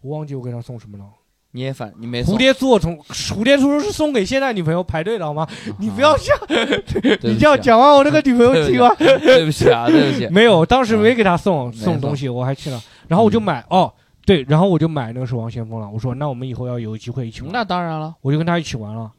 [0.00, 1.04] 我忘记我给他送什么了。
[1.52, 5.46] 你也反你没送蝴蝶酥我从蝴蝶酥是送给现在女朋友排队的好吗？
[5.78, 8.94] 你不要这样， 对不起啊你这样讲完我那个女朋友 听完。
[8.96, 10.28] 对不起啊，对不起。
[10.28, 13.90] 没有，当时没给他送没送东西，我还去了，然后我就买哦，
[14.26, 15.88] 对，然后我就买那个守望先锋了。
[15.88, 19.10] 我说那我们以后要有机会一起玩，那当然了，我就跟他一起玩了。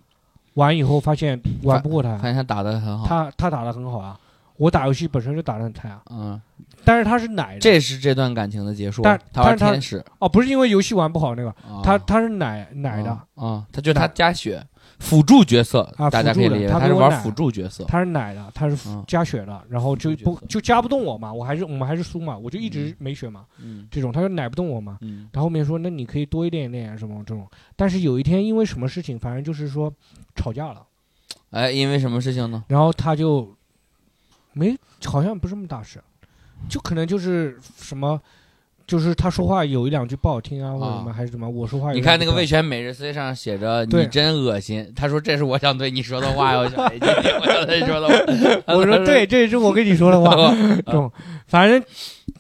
[0.56, 3.08] 玩以后发现玩不过他发，现他打的很好。
[3.08, 4.20] 他他打的很好啊，
[4.58, 6.42] 我打游戏本身就打的很菜啊，嗯，
[6.84, 9.02] 但是他是奶的，这是这段感情的结束。
[9.04, 14.62] 但他是他天使，哦，不是因为游戏玩不好那个，啊他他是奶奶的，啊，他就是他加血
[15.00, 17.84] 辅助角色啊大家可以辅助的理解，他是玩辅助角色。
[17.86, 24.98] 他是奶的，他是嗯加血的，然后就不就加不动我嘛，我还是我们还是输嘛，我就一直嗯没血嘛，嗯这种他就奶不动我嘛。
[25.02, 29.94] 嗯然后后面说那你可以多一点点啊什么这种，但是有一天因为什么事情，反正就是说
[30.36, 30.84] 吵架了，
[31.52, 32.64] 哎，因为什么事情呢？
[32.68, 33.56] 然后他就
[34.54, 36.02] 没好像不是什么大事，
[36.68, 38.20] 就可能就是什么。
[38.88, 48.16] 就是他说话有一两句不好听啊，或者什么还是什么，我说话你看那个魏全每日 C 上写着“你真恶心”，他说这是我想对你说的话我想对你说的话。
[48.74, 50.32] 我说对，这也是我跟你说的话。
[51.48, 51.84] 反正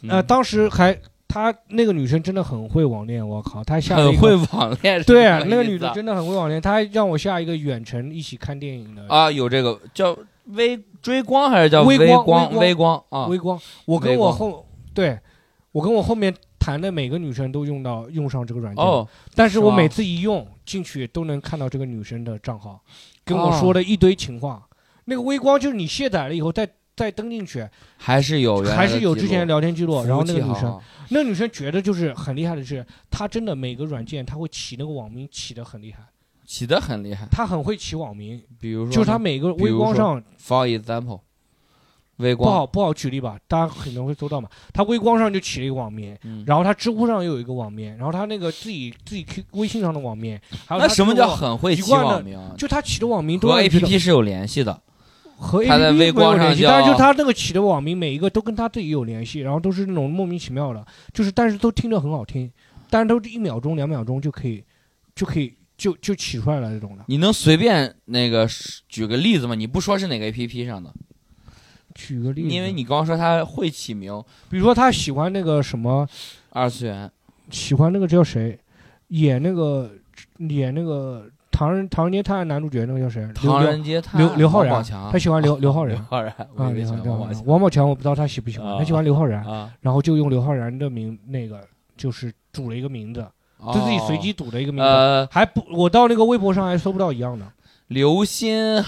[0.03, 5.03] 嗯，呃，当时还他那个女生真的很会网恋，我靠，她下了一个很会网恋。
[5.03, 10.17] 对那个女的真的很会网恋，她还让我下一个远程一起看电影的啊，有这个叫
[10.53, 13.25] 微追光还是叫微光微光啊？
[13.27, 13.59] 微光。
[13.85, 15.19] 我跟我后对，
[15.77, 22.83] 我跟我后面谈的每个女生都用到用上这个软件，哦，但是我每次一用进去都能看到这个女生的账号，
[23.23, 24.67] 跟我哦说的一堆情话。
[25.05, 30.81] 那个微光就是你卸载了以后再再登进去，还是有原来的还是有之前的聊天记录，然后那个女生。
[31.09, 35.99] 那个女生觉得就是很厉害的是，她真的每个软件她会起那个网名起的很厉害，
[36.43, 41.19] 起的很厉害，她很会起网名，比如说就是她每个微光上，for example，
[42.17, 44.49] 微光不好不好举例吧，大家可能会搜到嘛。
[44.73, 52.53] 他微光上就起了一个网名，嗯然后他知乎上又有一个网名，然后他那个自己自己 Q 微信上的网名，还有那什么叫很会起网名啊？
[52.57, 54.81] 就他起的网名都和让你觉得 APP 是有联系的。
[55.39, 62.51] 和在微光没有联系是就他那个起的网名每一个都跟他自己有联系，然后都是那种莫名其妙的，就是但是都听着很好听，
[62.89, 64.63] 但是都是一秒钟两秒钟就可以
[65.13, 67.03] 就可以就就起出来了这种的。
[67.07, 68.49] 你能随便那个
[68.89, 69.53] 举个例子吗？
[69.53, 70.91] 你不说是哪个 APP 上的，
[71.97, 76.07] 举个例子，因为你刚刚说他会起名，比如说他喜欢那个什么，
[76.51, 77.09] 二次元
[77.49, 78.59] 喜欢那个叫谁，
[79.07, 79.89] 演那个
[80.37, 83.21] 演那个唐人唐人街探案男主角那个叫谁？
[83.41, 91.61] 刘唐刘人街探刘刘浩然他喜欢刘啊 刘昊然刘昊然，啊，以为喜刘昊然王宝强王宝强我不知道他喜不喜欢，啊他喜欢刘昊然，啊，然后就用刘昊然的名那个
[91.97, 93.25] 就是组了一个名字，
[93.73, 97.45] 就自己随机组的一个名字，呃，还不我到那个微博上还搜不到一样的。
[97.87, 98.83] 刘鑫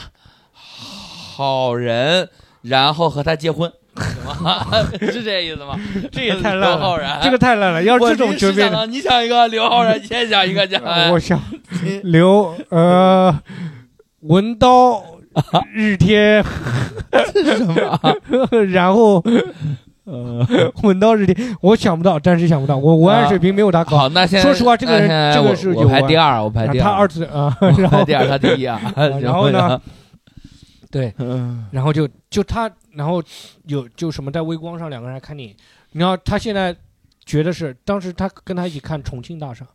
[0.52, 2.30] 好人，
[2.62, 3.72] 然后和他结婚，
[5.12, 5.80] 是这意思吗？
[6.12, 7.82] 这也太烂了，刘昊然，这个太烂了。
[7.84, 10.82] 要是这种临时绝变的，想到你想一个刘昊然，你先想一个讲。
[11.12, 11.42] 我想
[12.04, 13.34] 刘呃
[14.22, 15.02] 文刀
[15.74, 16.44] 日天
[17.34, 18.00] 是什么？
[18.72, 19.24] 然后
[20.04, 20.46] 呃
[20.84, 23.98] 文刀日天，我想不到，暂时想不到，我文案水平没有他高。
[23.98, 28.80] 好，那现在说实话这个人这个我我是有关排第二，我排第二他二，次啊，我然后排第二，他第一啊。
[29.22, 29.80] 然后呢？
[30.92, 31.68] 对，嗯。
[31.72, 33.24] 然后就就他，然后
[33.66, 35.56] 有就什么在微光上两个人还看电影，
[35.92, 36.76] 你知道他现在
[37.26, 39.66] 觉得是当时他跟他一起看《重庆大厦》，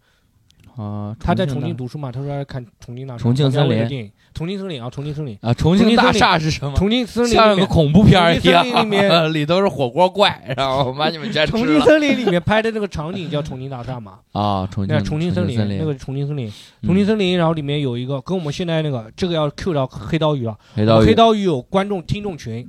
[0.76, 6.74] 啊，他在重庆读书嘛，他说要看《重庆大厦》，重庆森林重庆森林》啊，《重庆森林》，啊，重庆大厦是什么？
[6.76, 14.66] 重庆森林像个，恐怖片儿一重庆森林里样，面 里头是火锅怪，然后把你们全重庆森林里面拍的那个场景叫重庆大厦嘛， 啊！
[14.68, 22.68] 重那庆重庆森林，那个是重庆森林，嗯重庆森林，然后里面有一个跟我们现在那个这个要 Q 到黑刀鱼了，黑刀鱼黑刀鱼有观众听众群，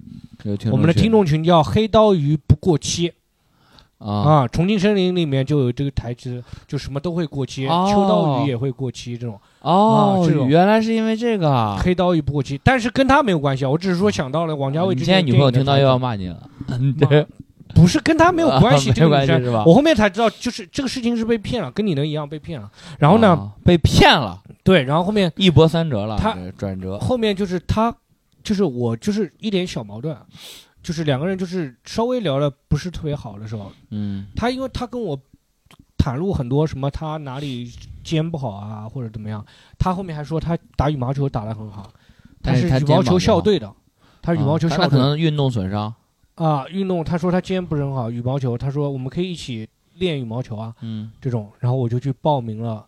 [0.71, 3.11] 我们的听众群叫黑刀鱼不过期。
[4.05, 4.13] 啊。
[4.43, 7.89] 啊，重庆森林里面就有这个台词，就什么都会过期，哦。
[7.91, 9.39] 秋刀鱼也会过期，这种。
[9.61, 10.47] 哦啊这，种。
[10.47, 11.77] 原来是因为这个啊！
[11.81, 16.49] 黑刀鱼不过期，但是跟他没有关系啊，我只是说想到了王家卫你之现在女朋友听到又要骂你了，
[16.99, 17.25] 对。
[17.73, 19.27] 不是跟他没有关系，啊 没这个女生。
[19.27, 19.63] 关系是吧？
[19.65, 22.71] 我后面才知道，就是这个事情是被骗了，跟你能一样被骗了。
[22.99, 26.97] 然后呢，啊被骗了，对，然后后面一波三折了，他转折。
[26.99, 27.93] 后面就是他，
[28.43, 30.15] 就是我，就是一点小矛盾，
[30.85, 34.27] 就是两个人就是稍微聊的不是特别好的时候，嗯。
[34.35, 35.19] 他因为他跟我
[35.97, 37.71] 袒露很多什么他哪里
[38.03, 39.43] 肩不好啊或者怎么样，
[39.79, 41.91] 他后面还说他打羽毛球打得很好，
[42.43, 43.73] 他但是羽毛球校队的，
[44.21, 45.91] 他是羽毛球啊他可能运动损伤，
[46.35, 52.85] 啊，运动他说他肩不是很好，羽毛球他说我们可以一起练羽毛球啊嗯，这种，然后我就去报名了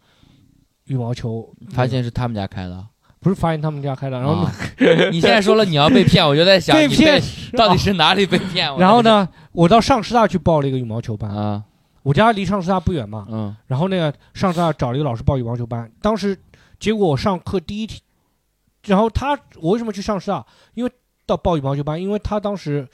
[0.85, 2.87] 羽毛球，发现是他们家开的。
[3.19, 4.51] 不是发现他们家开的，然后啊。
[5.11, 8.69] 你现在说了你要被骗，我就在想被骗被到底是哪里被骗？
[8.73, 11.63] 我然后呢，我到上师大去报了一个羽毛球班，啊。
[12.03, 13.53] 我家离上师大不远嘛，嗯。
[13.65, 16.37] 然后那个上师大找了一个老师报羽毛球班，当时
[16.79, 17.99] 结果我上课第一天，
[18.85, 20.45] 然后他我为什么去上师大？
[20.73, 20.91] 因为
[21.25, 22.87] 到报羽毛球班，因为他当时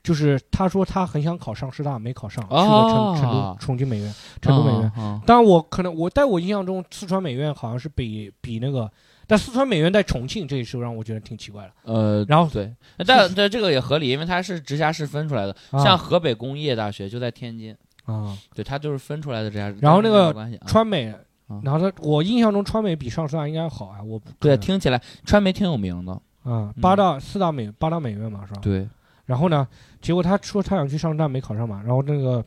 [0.00, 4.82] 就是他说他很想考上师大，没考上，去了哦成成都重庆美院，成都美院。
[4.96, 8.88] 啊当然我可能我在我印象中，四川美院好像是比比那个，
[9.32, 11.72] 但四川美院在重庆，这一时候让我觉得挺奇怪的。
[11.84, 12.70] 呃，然后对，
[13.06, 19.76] 但但这个也合理，因为它是直辖市分出来的，啊像河北工业大学就在天津，啊，对，它就是分出来的直辖市。
[19.80, 20.34] 然后那个
[20.66, 21.08] 川美
[21.48, 28.60] 啊，然后它我印象中川美比上师大应该好啊，我对，听起来川美挺有名的，啊八大四大美八大美院嘛是吧？
[28.60, 28.86] 对，
[29.24, 29.66] 然后呢，
[30.02, 32.44] 结果他说他想去上师大没考上嘛，然后那个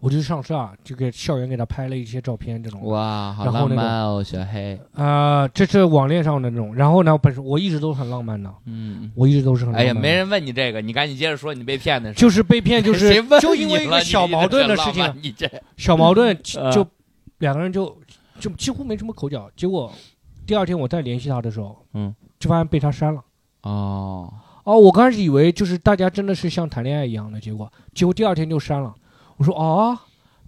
[0.00, 2.82] 我就去上师大，就给校园给他拍了一些照片这种。
[2.84, 6.74] 哇，好浪漫哦，小黑，啊、这是网恋上的那种。
[6.74, 12.18] 然后呢，本身我一直都很浪漫的，嗯，我一直都是很浪哎呀，没人问你这个，你赶紧接着说你被骗的事。
[12.18, 16.86] 就是被骗，就是 就因为一个小矛盾的事，情你这小矛盾呃 就
[17.38, 17.96] 两个人就
[18.38, 19.50] 就几乎没什么口角。
[19.56, 19.92] 结果
[20.46, 23.22] 第二天我再联系他的时候，嗯，就发现被他删了。
[23.62, 24.32] 哦，
[24.64, 28.92] 哦，我刚开始以为就是大家真的是像谈恋爱一样的，结果结果第二天就删了。
[29.36, 30.00] 我说啊，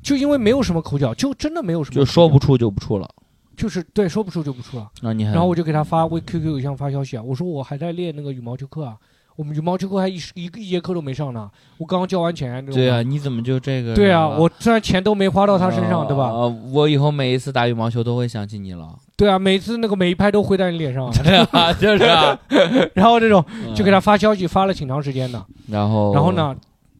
[0.03, 3.09] 就因为没有什么口角，就真的没有什么，就说不出就不出了。
[3.57, 4.88] 就是对说不出就不出了。
[5.01, 8.97] 那你还然后我就给他发微 QQ 邮箱发消息啊，我说我还在练那个羽毛球课啊，
[9.37, 12.66] 我们羽毛球课还一一个一节课都没上呢，我刚刚交完钱。
[12.66, 13.94] 对啊，，你怎么就这个？
[13.94, 16.31] 对啊，我虽然钱都没花到他身上，对吧？
[16.31, 18.99] 呃，我以后每一次打羽毛球都会想起你了。
[19.16, 22.37] 对啊，每次那个每一拍都挥在你脸上啊，对啊，就是啊，
[22.94, 26.33] 然后这种就给，他发消息发了挺长时间的，然后然后？
[26.33, 26.53] 呢，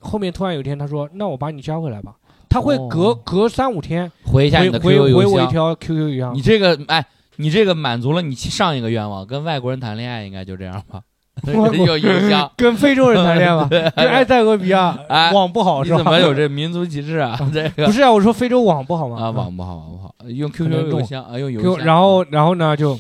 [0.05, 2.15] 后面突然有一天他说，那我把你加回来吧，
[2.49, 5.33] 他会隔哦隔三五天回一下你的回回 QQ 回邮箱。
[5.33, 7.05] 我一条 QQ 邮箱你，这个哎，
[7.37, 11.01] 你这个满足了你上一个愿望，跟外国人谈恋爱应该就这样吧？
[11.45, 15.99] 有邮箱， 跟非洲人谈恋爱吧，跟埃塞俄比亚哎网不好你是吧？
[15.99, 17.37] 怎么有这民族歧视啊？
[17.53, 19.17] 这个不是啊，我说非洲网不好吗？
[19.21, 21.85] 啊，网不好，网不好，用可 QQ 邮箱啊，用邮箱。
[21.85, 22.97] 然后然后呢就，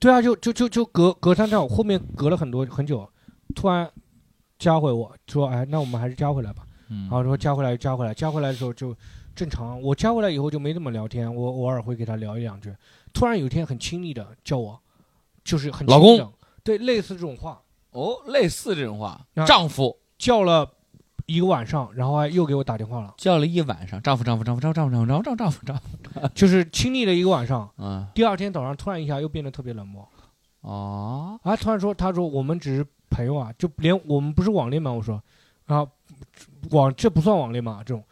[0.00, 3.08] 对啊，就就就就隔隔三差五，后面隔了很多很久，
[3.54, 3.88] 突然
[4.58, 6.66] 加回我说，哎，那我们还是加回来吧。
[6.88, 7.02] 嗯。
[7.02, 8.94] 然后说加回来加回来，加回来的时候就
[9.34, 9.80] 正常。
[9.80, 12.74] 我加回来以后就没怎么聊天，我偶尔会给他聊一两句。
[13.12, 14.80] 突然有一天很亲昵的叫我，
[15.44, 17.60] 就是很亲老公，对，类似这种话。
[17.90, 19.20] 哦，类似这种话。
[19.34, 19.96] 啊，丈夫。
[20.16, 20.66] 叫了
[21.26, 25.76] 一个晚上，然后还又给我打电话了，叫了一晚上，丈夫，丈夫，丈夫，丈夫，丈夫，丈夫，丈夫，丈夫，丈
[26.22, 27.68] 夫，就是亲昵了一个晚上。
[27.78, 30.08] 嗯，第二天早上突然一下又变得特别冷漠，
[30.60, 34.92] 哦，啊，突然说，他说我们只是朋友啊，就连我们不是网恋吗？
[34.92, 35.22] 我说，
[35.66, 35.86] 啊，
[36.70, 37.80] 网这不算网恋吗？
[37.86, 38.02] 这种，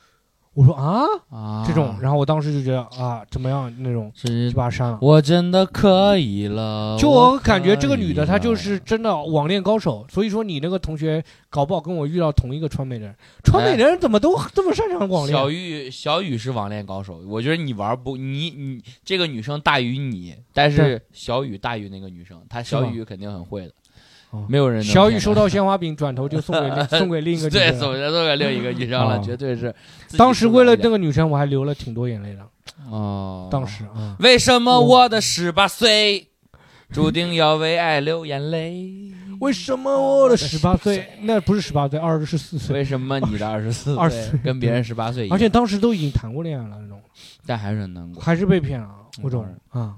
[0.54, 4.98] 我说啊，啊，这种，然后我当时就觉得啊，怎么样那种，是就把他删了。
[5.00, 6.96] 我真的可以了。
[6.98, 15.36] 就我我感觉这个女的她就是真的网恋高手，所以说你那个同学搞不好跟我遇到同一个川美人，川美人怎么都这么擅长网恋？
[15.36, 17.18] 小雨，小雨是网恋高手。
[17.26, 23.72] 我觉得你玩不，你你这个女生大于你，但是小雨大于那个女生，她小雨肯定很会的，哦
[24.48, 27.78] 没有人小雨收到鲜花饼，转头就送给另 送给另一个女对，生。
[27.78, 29.22] 送给送给另一个女生了，哦。
[29.24, 29.74] 绝对是
[30.16, 30.96] 当时为了那个。
[30.96, 32.42] 女生，我还流了挺多眼泪的。
[32.88, 36.28] 哦，当时啊，为什么我我的十八岁
[36.90, 39.12] 注定要为爱流眼泪？
[39.40, 45.34] 为什么我的十八岁，那不是十八岁，二十四岁，为什么你的二十四岁跟别人十八岁一样？
[45.34, 47.00] 而且当时都已经谈过恋爱了那种，
[47.44, 48.22] 但还是很难过。
[48.22, 48.88] 还是被骗了，
[49.20, 49.96] 我种当啊，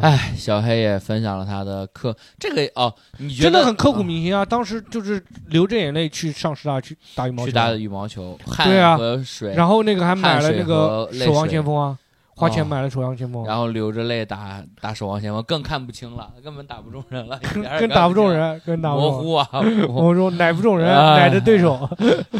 [0.00, 4.44] 哎，小黑也分享了他的刻，这个哦，你觉得真的很刻骨铭心啊！
[4.44, 11.98] 当时就是流着眼泪去上师大去打羽毛球，去打羽毛球，汗和水，然后那个还买了那个守望先锋啊，
[12.36, 19.00] 花钱哦买了守望先锋，然后流着泪打打守望先锋，更看不清了，根本打不中人了，一跟跟打不中，人，跟打不。
[19.00, 20.06] 模糊啊， 模糊。
[20.06, 21.20] 我说奶不中人，哎。
[21.20, 21.88] 奶的对手。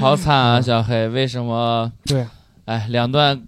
[0.00, 1.90] 好惨啊，小黑，为什么？
[2.04, 2.26] 对，
[2.66, 3.42] 哎，两段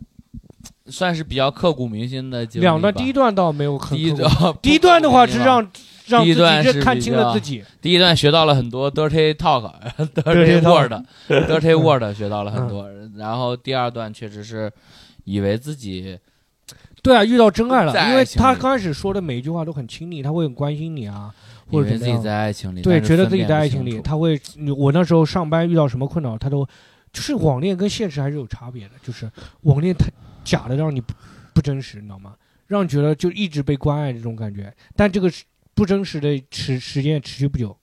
[0.92, 2.70] 算是比较刻骨铭心的经历吧。
[2.70, 5.66] 两段，第一段倒没有很第一刻骨段，第一段的话是让
[6.06, 12.84] 让自第一段是己看清了自己，第一段学到了很多 dirty talk，dirty word，dirty word 学到了很多。
[12.88, 13.14] 嗯。
[13.16, 14.70] 然后第二段确实是
[15.24, 16.18] 以为自己
[17.02, 21.34] 对啊，遇到真爱了，因为他刚开始说的每一句话都很亲昵，他会很关心你啊，
[21.68, 22.16] 或者自己。
[22.18, 24.40] 在爱情里，对，觉得自己在爱情里，他会，
[24.76, 26.64] 我那时候上班遇到什么困扰，他都，
[27.12, 29.28] 就是网恋跟现实还是有差别的，就是
[29.62, 30.06] 网恋太
[30.44, 31.12] 假的让你不
[31.54, 32.34] 不真实，你知道吗？
[32.66, 35.30] 让你觉得就一直被关爱这种感觉，但这个
[35.74, 37.76] 不真实的持时间持续不久。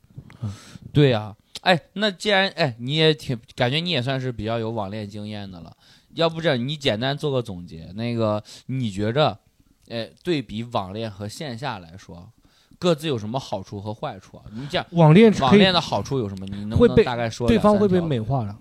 [0.91, 5.76] 对呀、哎，那既然哎，你也挺感觉你也算是比较有网恋经验的了，
[6.16, 9.38] 要不这样你简单做个总结，那个你觉着，
[9.89, 12.32] 哎，对比网恋和线下来说，
[12.80, 14.45] 各自有什么好处和坏处啊？
[14.53, 16.45] 你讲网恋网恋，的好处有什么？
[16.47, 18.57] 你能不能大概说对方会被条美化了，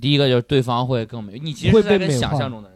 [0.00, 2.71] 第一个就是对方会更美，你其实是在想象中的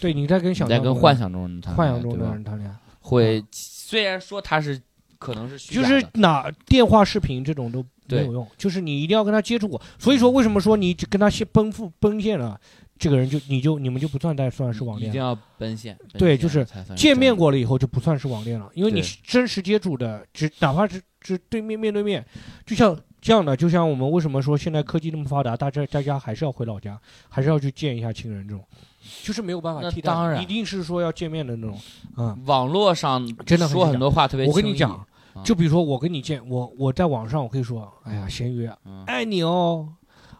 [0.00, 2.32] 对你在跟想你在象中的跟幻想中的人谈恋爱，幻想中的吧？
[2.34, 4.80] 人谈恋爱，会虽然说他是
[5.18, 6.00] 可能是虚就假的。
[6.00, 9.80] 是哪电话、视频这种都没有用，就是你一定要跟他接触过。
[9.98, 12.58] 所以说，为什么说你跟他先奔赴奔现了，
[12.98, 15.10] 这个人就你就你们就不算再算是网恋了。
[15.10, 19.08] 一定要奔现，奔现对就是才算见面过了以后就不算是网恋了，因为你对。
[19.24, 22.24] 真实接触的，只哪怕是只对面面对面，
[22.64, 26.98] 就像这样的，就像我们为什么说现在科技那么发达，大家大家还是要回老家，
[27.28, 28.64] 还是要去见一下亲人，这种
[29.22, 31.78] 就是没有办法那替代的，当然一定是说要见面的那种
[32.16, 32.36] 嗯。
[32.46, 39.04] 网络上真的说很多话特别，我跟你讲，啊就比如说我跟你见我我在网上我可以说，哎呀，咸鱼，嗯。
[39.06, 39.88] 爱你哦，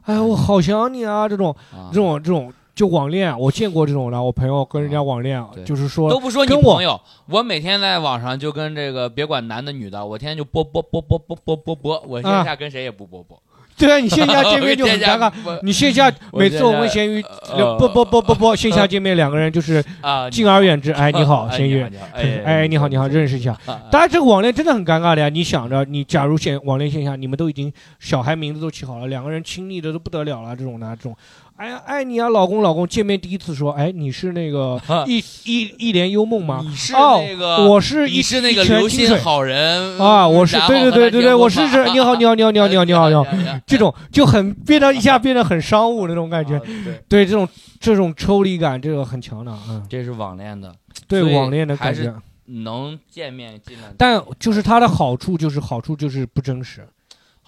[0.02, 1.90] 哎呀，我好想你啊，这种啊。
[1.92, 5.64] 这种这种就网恋，我见过这种的，我朋友跟人家网恋，对。
[5.64, 13.40] 就是说都不说你朋友，我每天在网上就跟这个别管男的女的，我天天就播播播播播播播播，我线啊下跟谁也不播播，
[13.78, 15.32] 对啊，你线下见面就很 尴尬。
[15.62, 17.24] 你线下每次我线下跟咸鱼
[17.56, 20.90] 呃不不不不不，线下见面两个人就是 啊，敬而远之。
[20.92, 23.52] 哎， 你好，哎咸鱼哎哎，你好，你好，认识一下。
[23.66, 25.28] 啊当然，这个网恋真的很尴尬的呀。
[25.28, 31.16] 你想着，你假如线网恋线下，你们都已经小孩名字都起好了，两个人亲昵的都不得了了，这种的，这种，
[31.58, 36.60] 哎呀，爱你啊，老公，老公，见面第一次说，哎，你是那个一一一帘幽梦吗？
[36.64, 39.08] 你是哦那个我是一你是那个一拳流清水。
[39.08, 43.26] 心好人啊，我是对对对对对，我是是你好你好你好你好你好你好你好，
[43.66, 47.48] 这种就很变得一下变得很商务那种感觉，啊对，对这种
[47.80, 50.72] 这种抽离感，这个很强的，嗯，这是网恋的，
[51.08, 52.14] 对网恋的感觉。
[52.50, 53.94] 能见面尽量见面。
[53.98, 56.86] 但就是它的好处就是好处就是不真实，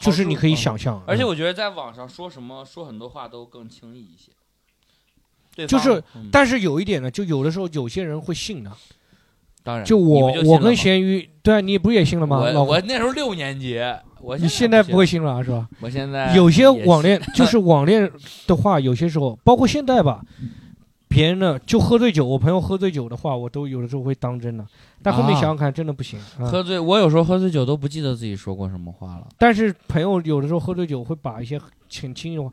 [0.00, 4.32] 就是你可以嗯想象，嗯而且我觉得在网上说什么说很多话都更轻易一些。
[5.66, 8.70] 就是嗯但是有一点呢，就有的时候有些人会信的，
[9.62, 12.38] 当然，就我我跟咸鱼，对啊，你不也信了吗？
[12.38, 13.78] 我老我那时候六年级，
[14.20, 15.68] 我你现在不不会信了啊是吧？
[15.80, 18.10] 我现在有些网恋就是网恋
[18.46, 20.22] 的话，有些时候包括现在吧，
[21.10, 24.64] 别人的就喝醉酒，我朋友喝醉酒的话，我都有的时候会当真的，
[25.02, 26.20] 但后面啊想想看，真的不行。
[26.38, 29.26] 啊喝醉，我有时候喝醉酒都不记得自己说过什么话了。
[29.36, 32.52] 但是朋友有的时候喝醉酒会把一些很轻易的话，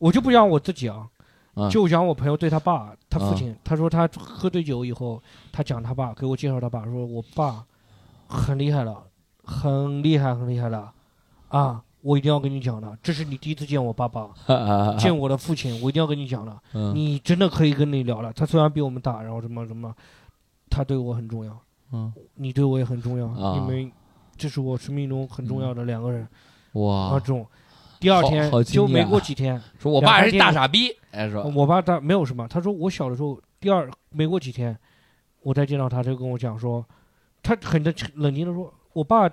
[0.00, 1.06] 我就不讲我自己啊，
[1.54, 7.62] 嗯就讲我朋友对他爸，他父啊亲，他说他喝醉酒以后，他讲他爸，给我介绍他爸，说我爸
[8.26, 9.02] 很厉害了，
[9.44, 10.92] 很厉害，很厉害了，
[11.48, 14.30] 啊，我一定要跟你讲的，这是你第一次见我爸爸，
[14.98, 16.94] 见我的父亲，我一定要跟你讲的，嗯。
[16.94, 18.32] 你真的可以跟你聊了。
[18.32, 19.94] 他虽然比我们大，然后什么什么，
[20.70, 21.58] 他对我很重要，
[21.92, 22.12] 嗯。
[22.34, 23.56] 你对我也很重要，啊。
[23.56, 23.90] 因为
[24.36, 26.22] 这是我生命中很重要的两个人。
[26.22, 26.30] 啊，
[26.74, 27.46] 哇这种。
[28.00, 31.42] 第二天就没过几天，说我爸是大傻逼，哎说。
[31.48, 34.78] 我爸他没有什么，他说我小的时候第二没过几天，
[35.42, 36.84] 我再见到他，他就跟我讲说，
[37.42, 39.28] 他很冷冷静的说，我爸，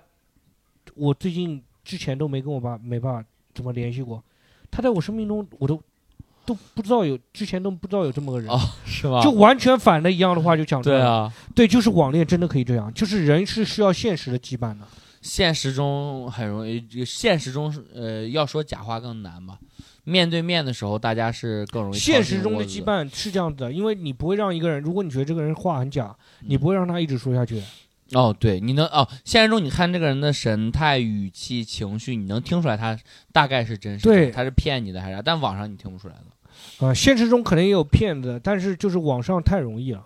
[0.96, 3.24] 我最近之前都没跟我爸没爸
[3.54, 4.22] 怎么联系过，
[4.70, 5.82] 他在我生命中我都
[6.46, 9.22] 都不知道有之前都不知道有这么个人，哦是吗？
[9.24, 14.86] 就完全反的一样的话就讲出来啊，对，就是网恋真的可以这样，就是人是需要现实的羁绊的，
[15.22, 19.58] 现实中很容易，现实中是呃，要说假话更难吧。
[20.04, 22.84] 面对面的时候，大家是更容易现实中的羁羁。
[22.84, 27.60] 绊是这样子的，因为你不会让一个人，如果你觉得这个人话很假，嗯你不会让他一直说下去。
[28.14, 32.98] 哦，对，你能哦，现实中你看这个人的神态、语气、情绪，你能听出来他
[33.32, 35.22] 大概是真实的，对他是骗你的还是啥？
[35.22, 36.86] 但网上你听不出来的。
[36.86, 40.06] 啊、现实中可能也有骗子，但是就是网上太容易了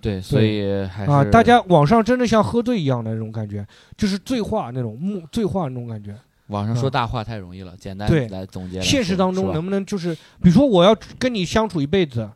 [0.00, 1.22] 对，所以还是啊！
[1.24, 3.66] 大家网上真的像喝醉一样的那种感觉，
[3.98, 6.16] 就是醉话那种木醉话那种感觉。
[6.46, 8.90] 网上说嗯大话太容易了，简单对来总结来说。
[8.90, 12.28] 现实当是吧中能不能就是，比如说我要跟你相处一辈子，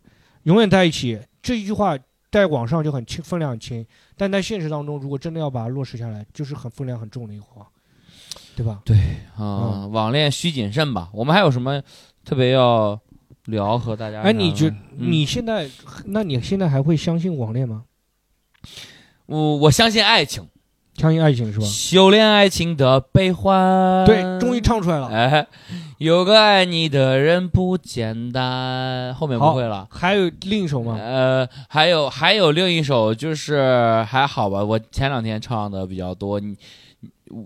[0.43, 1.97] 永远在一起，这一句话
[2.35, 7.65] 在网上就很轻，分量很轻，但在现实当中，如果真的要把它落实下来，就是很分量很重的一个话，
[8.57, 8.81] 对吧？
[8.85, 8.97] 对
[9.37, 11.09] 啊、嗯网恋需谨慎吧。
[11.13, 11.81] 我们还有什么
[12.25, 13.01] 特别要
[13.45, 14.21] 聊和大家？
[14.23, 15.71] 哎，你觉嗯你现在，
[16.07, 17.85] 那你现在还会相信网恋吗？
[19.27, 20.49] 我我相信爱情，
[20.97, 21.65] 相信爱情是吧？
[21.65, 24.05] 修炼爱情的悲欢。
[24.05, 25.07] 对，终于唱出来了。
[25.07, 25.47] 哎，
[25.99, 29.15] 有个爱你的人不简单。
[29.15, 29.87] 后面不会了。
[29.91, 30.99] 还有另一首吗？
[31.01, 36.41] 呃，还有还有另一首，就是还好吧，我前两天唱的比较多。
[36.41, 36.57] 你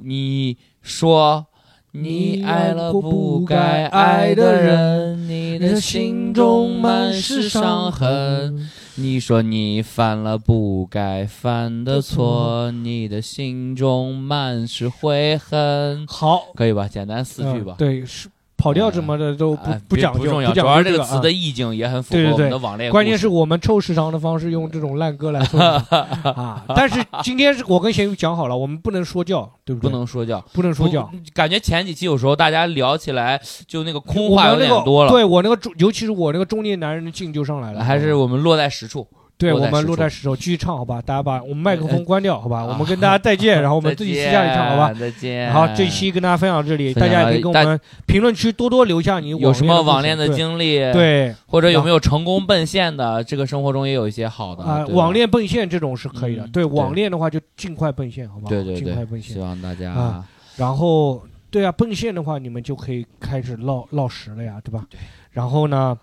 [0.02, 1.46] 你说
[1.92, 8.70] 你爱了不该爱的人，你的心中满是伤痕。
[8.96, 16.04] 你说你犯了不该犯的错，你的心中满是悔恨。
[16.08, 16.88] 好，可以吧？
[16.88, 17.78] 简单四句吧嗯。
[17.78, 18.28] 对，是
[18.58, 22.90] 跑调什么的都不哎不讲究，不重要，主要这个词的意境也很符合我们的网恋。
[22.90, 26.64] 关键是我们凑时长的方式用这种烂歌来说 啊。
[26.74, 29.96] 但是今天是我跟咸鱼讲好了，我们不能说教，对不对不？
[29.96, 31.08] 能说教，不能说教。
[31.32, 39.06] 感觉前几期有时候大家聊起来就那个空我话有点多了，对我那个中，尤其是我那个中年男人的劲就上来了，还是我们落在实处。
[39.38, 41.00] 对我们落在石头继续唱，好吧？
[41.00, 42.58] 大家把我们麦克风关掉，好吧？
[42.58, 44.92] 啊我们跟大家再见， 然后我们自己私下里唱，好吧？
[44.92, 45.52] 再见。
[45.52, 53.22] 好，这期跟大家分享到这里，大家也可以跟我们评论区多多留下你有什么网网恋的经历？，对或者有没有成功奔现的？
[53.22, 56.46] 这个生活中也有一些好的啊，网恋奔现这种是可以的。
[56.48, 58.50] 对网恋的话，就尽快奔现，好不好？
[58.50, 59.42] 对对对尽快奔，希现。
[59.42, 60.24] 望大家啊
[60.56, 64.84] 然后，对啊，奔现的话，你们就可以开始落落实了呀，对吧？
[64.90, 64.98] 对。
[65.30, 65.96] 然后呢，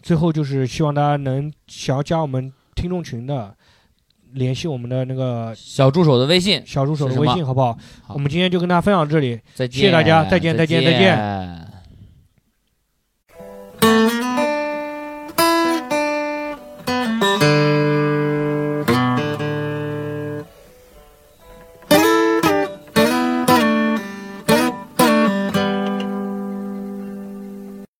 [0.00, 3.52] 最后就是希望大家能想要加我们听众群的，
[4.34, 7.72] 联系我们的那个小助手的微信，小助手的微信，好不好？
[8.02, 11.65] 好我们今天就跟大家分享到这里，再见，谢谢大家再见再见再见见。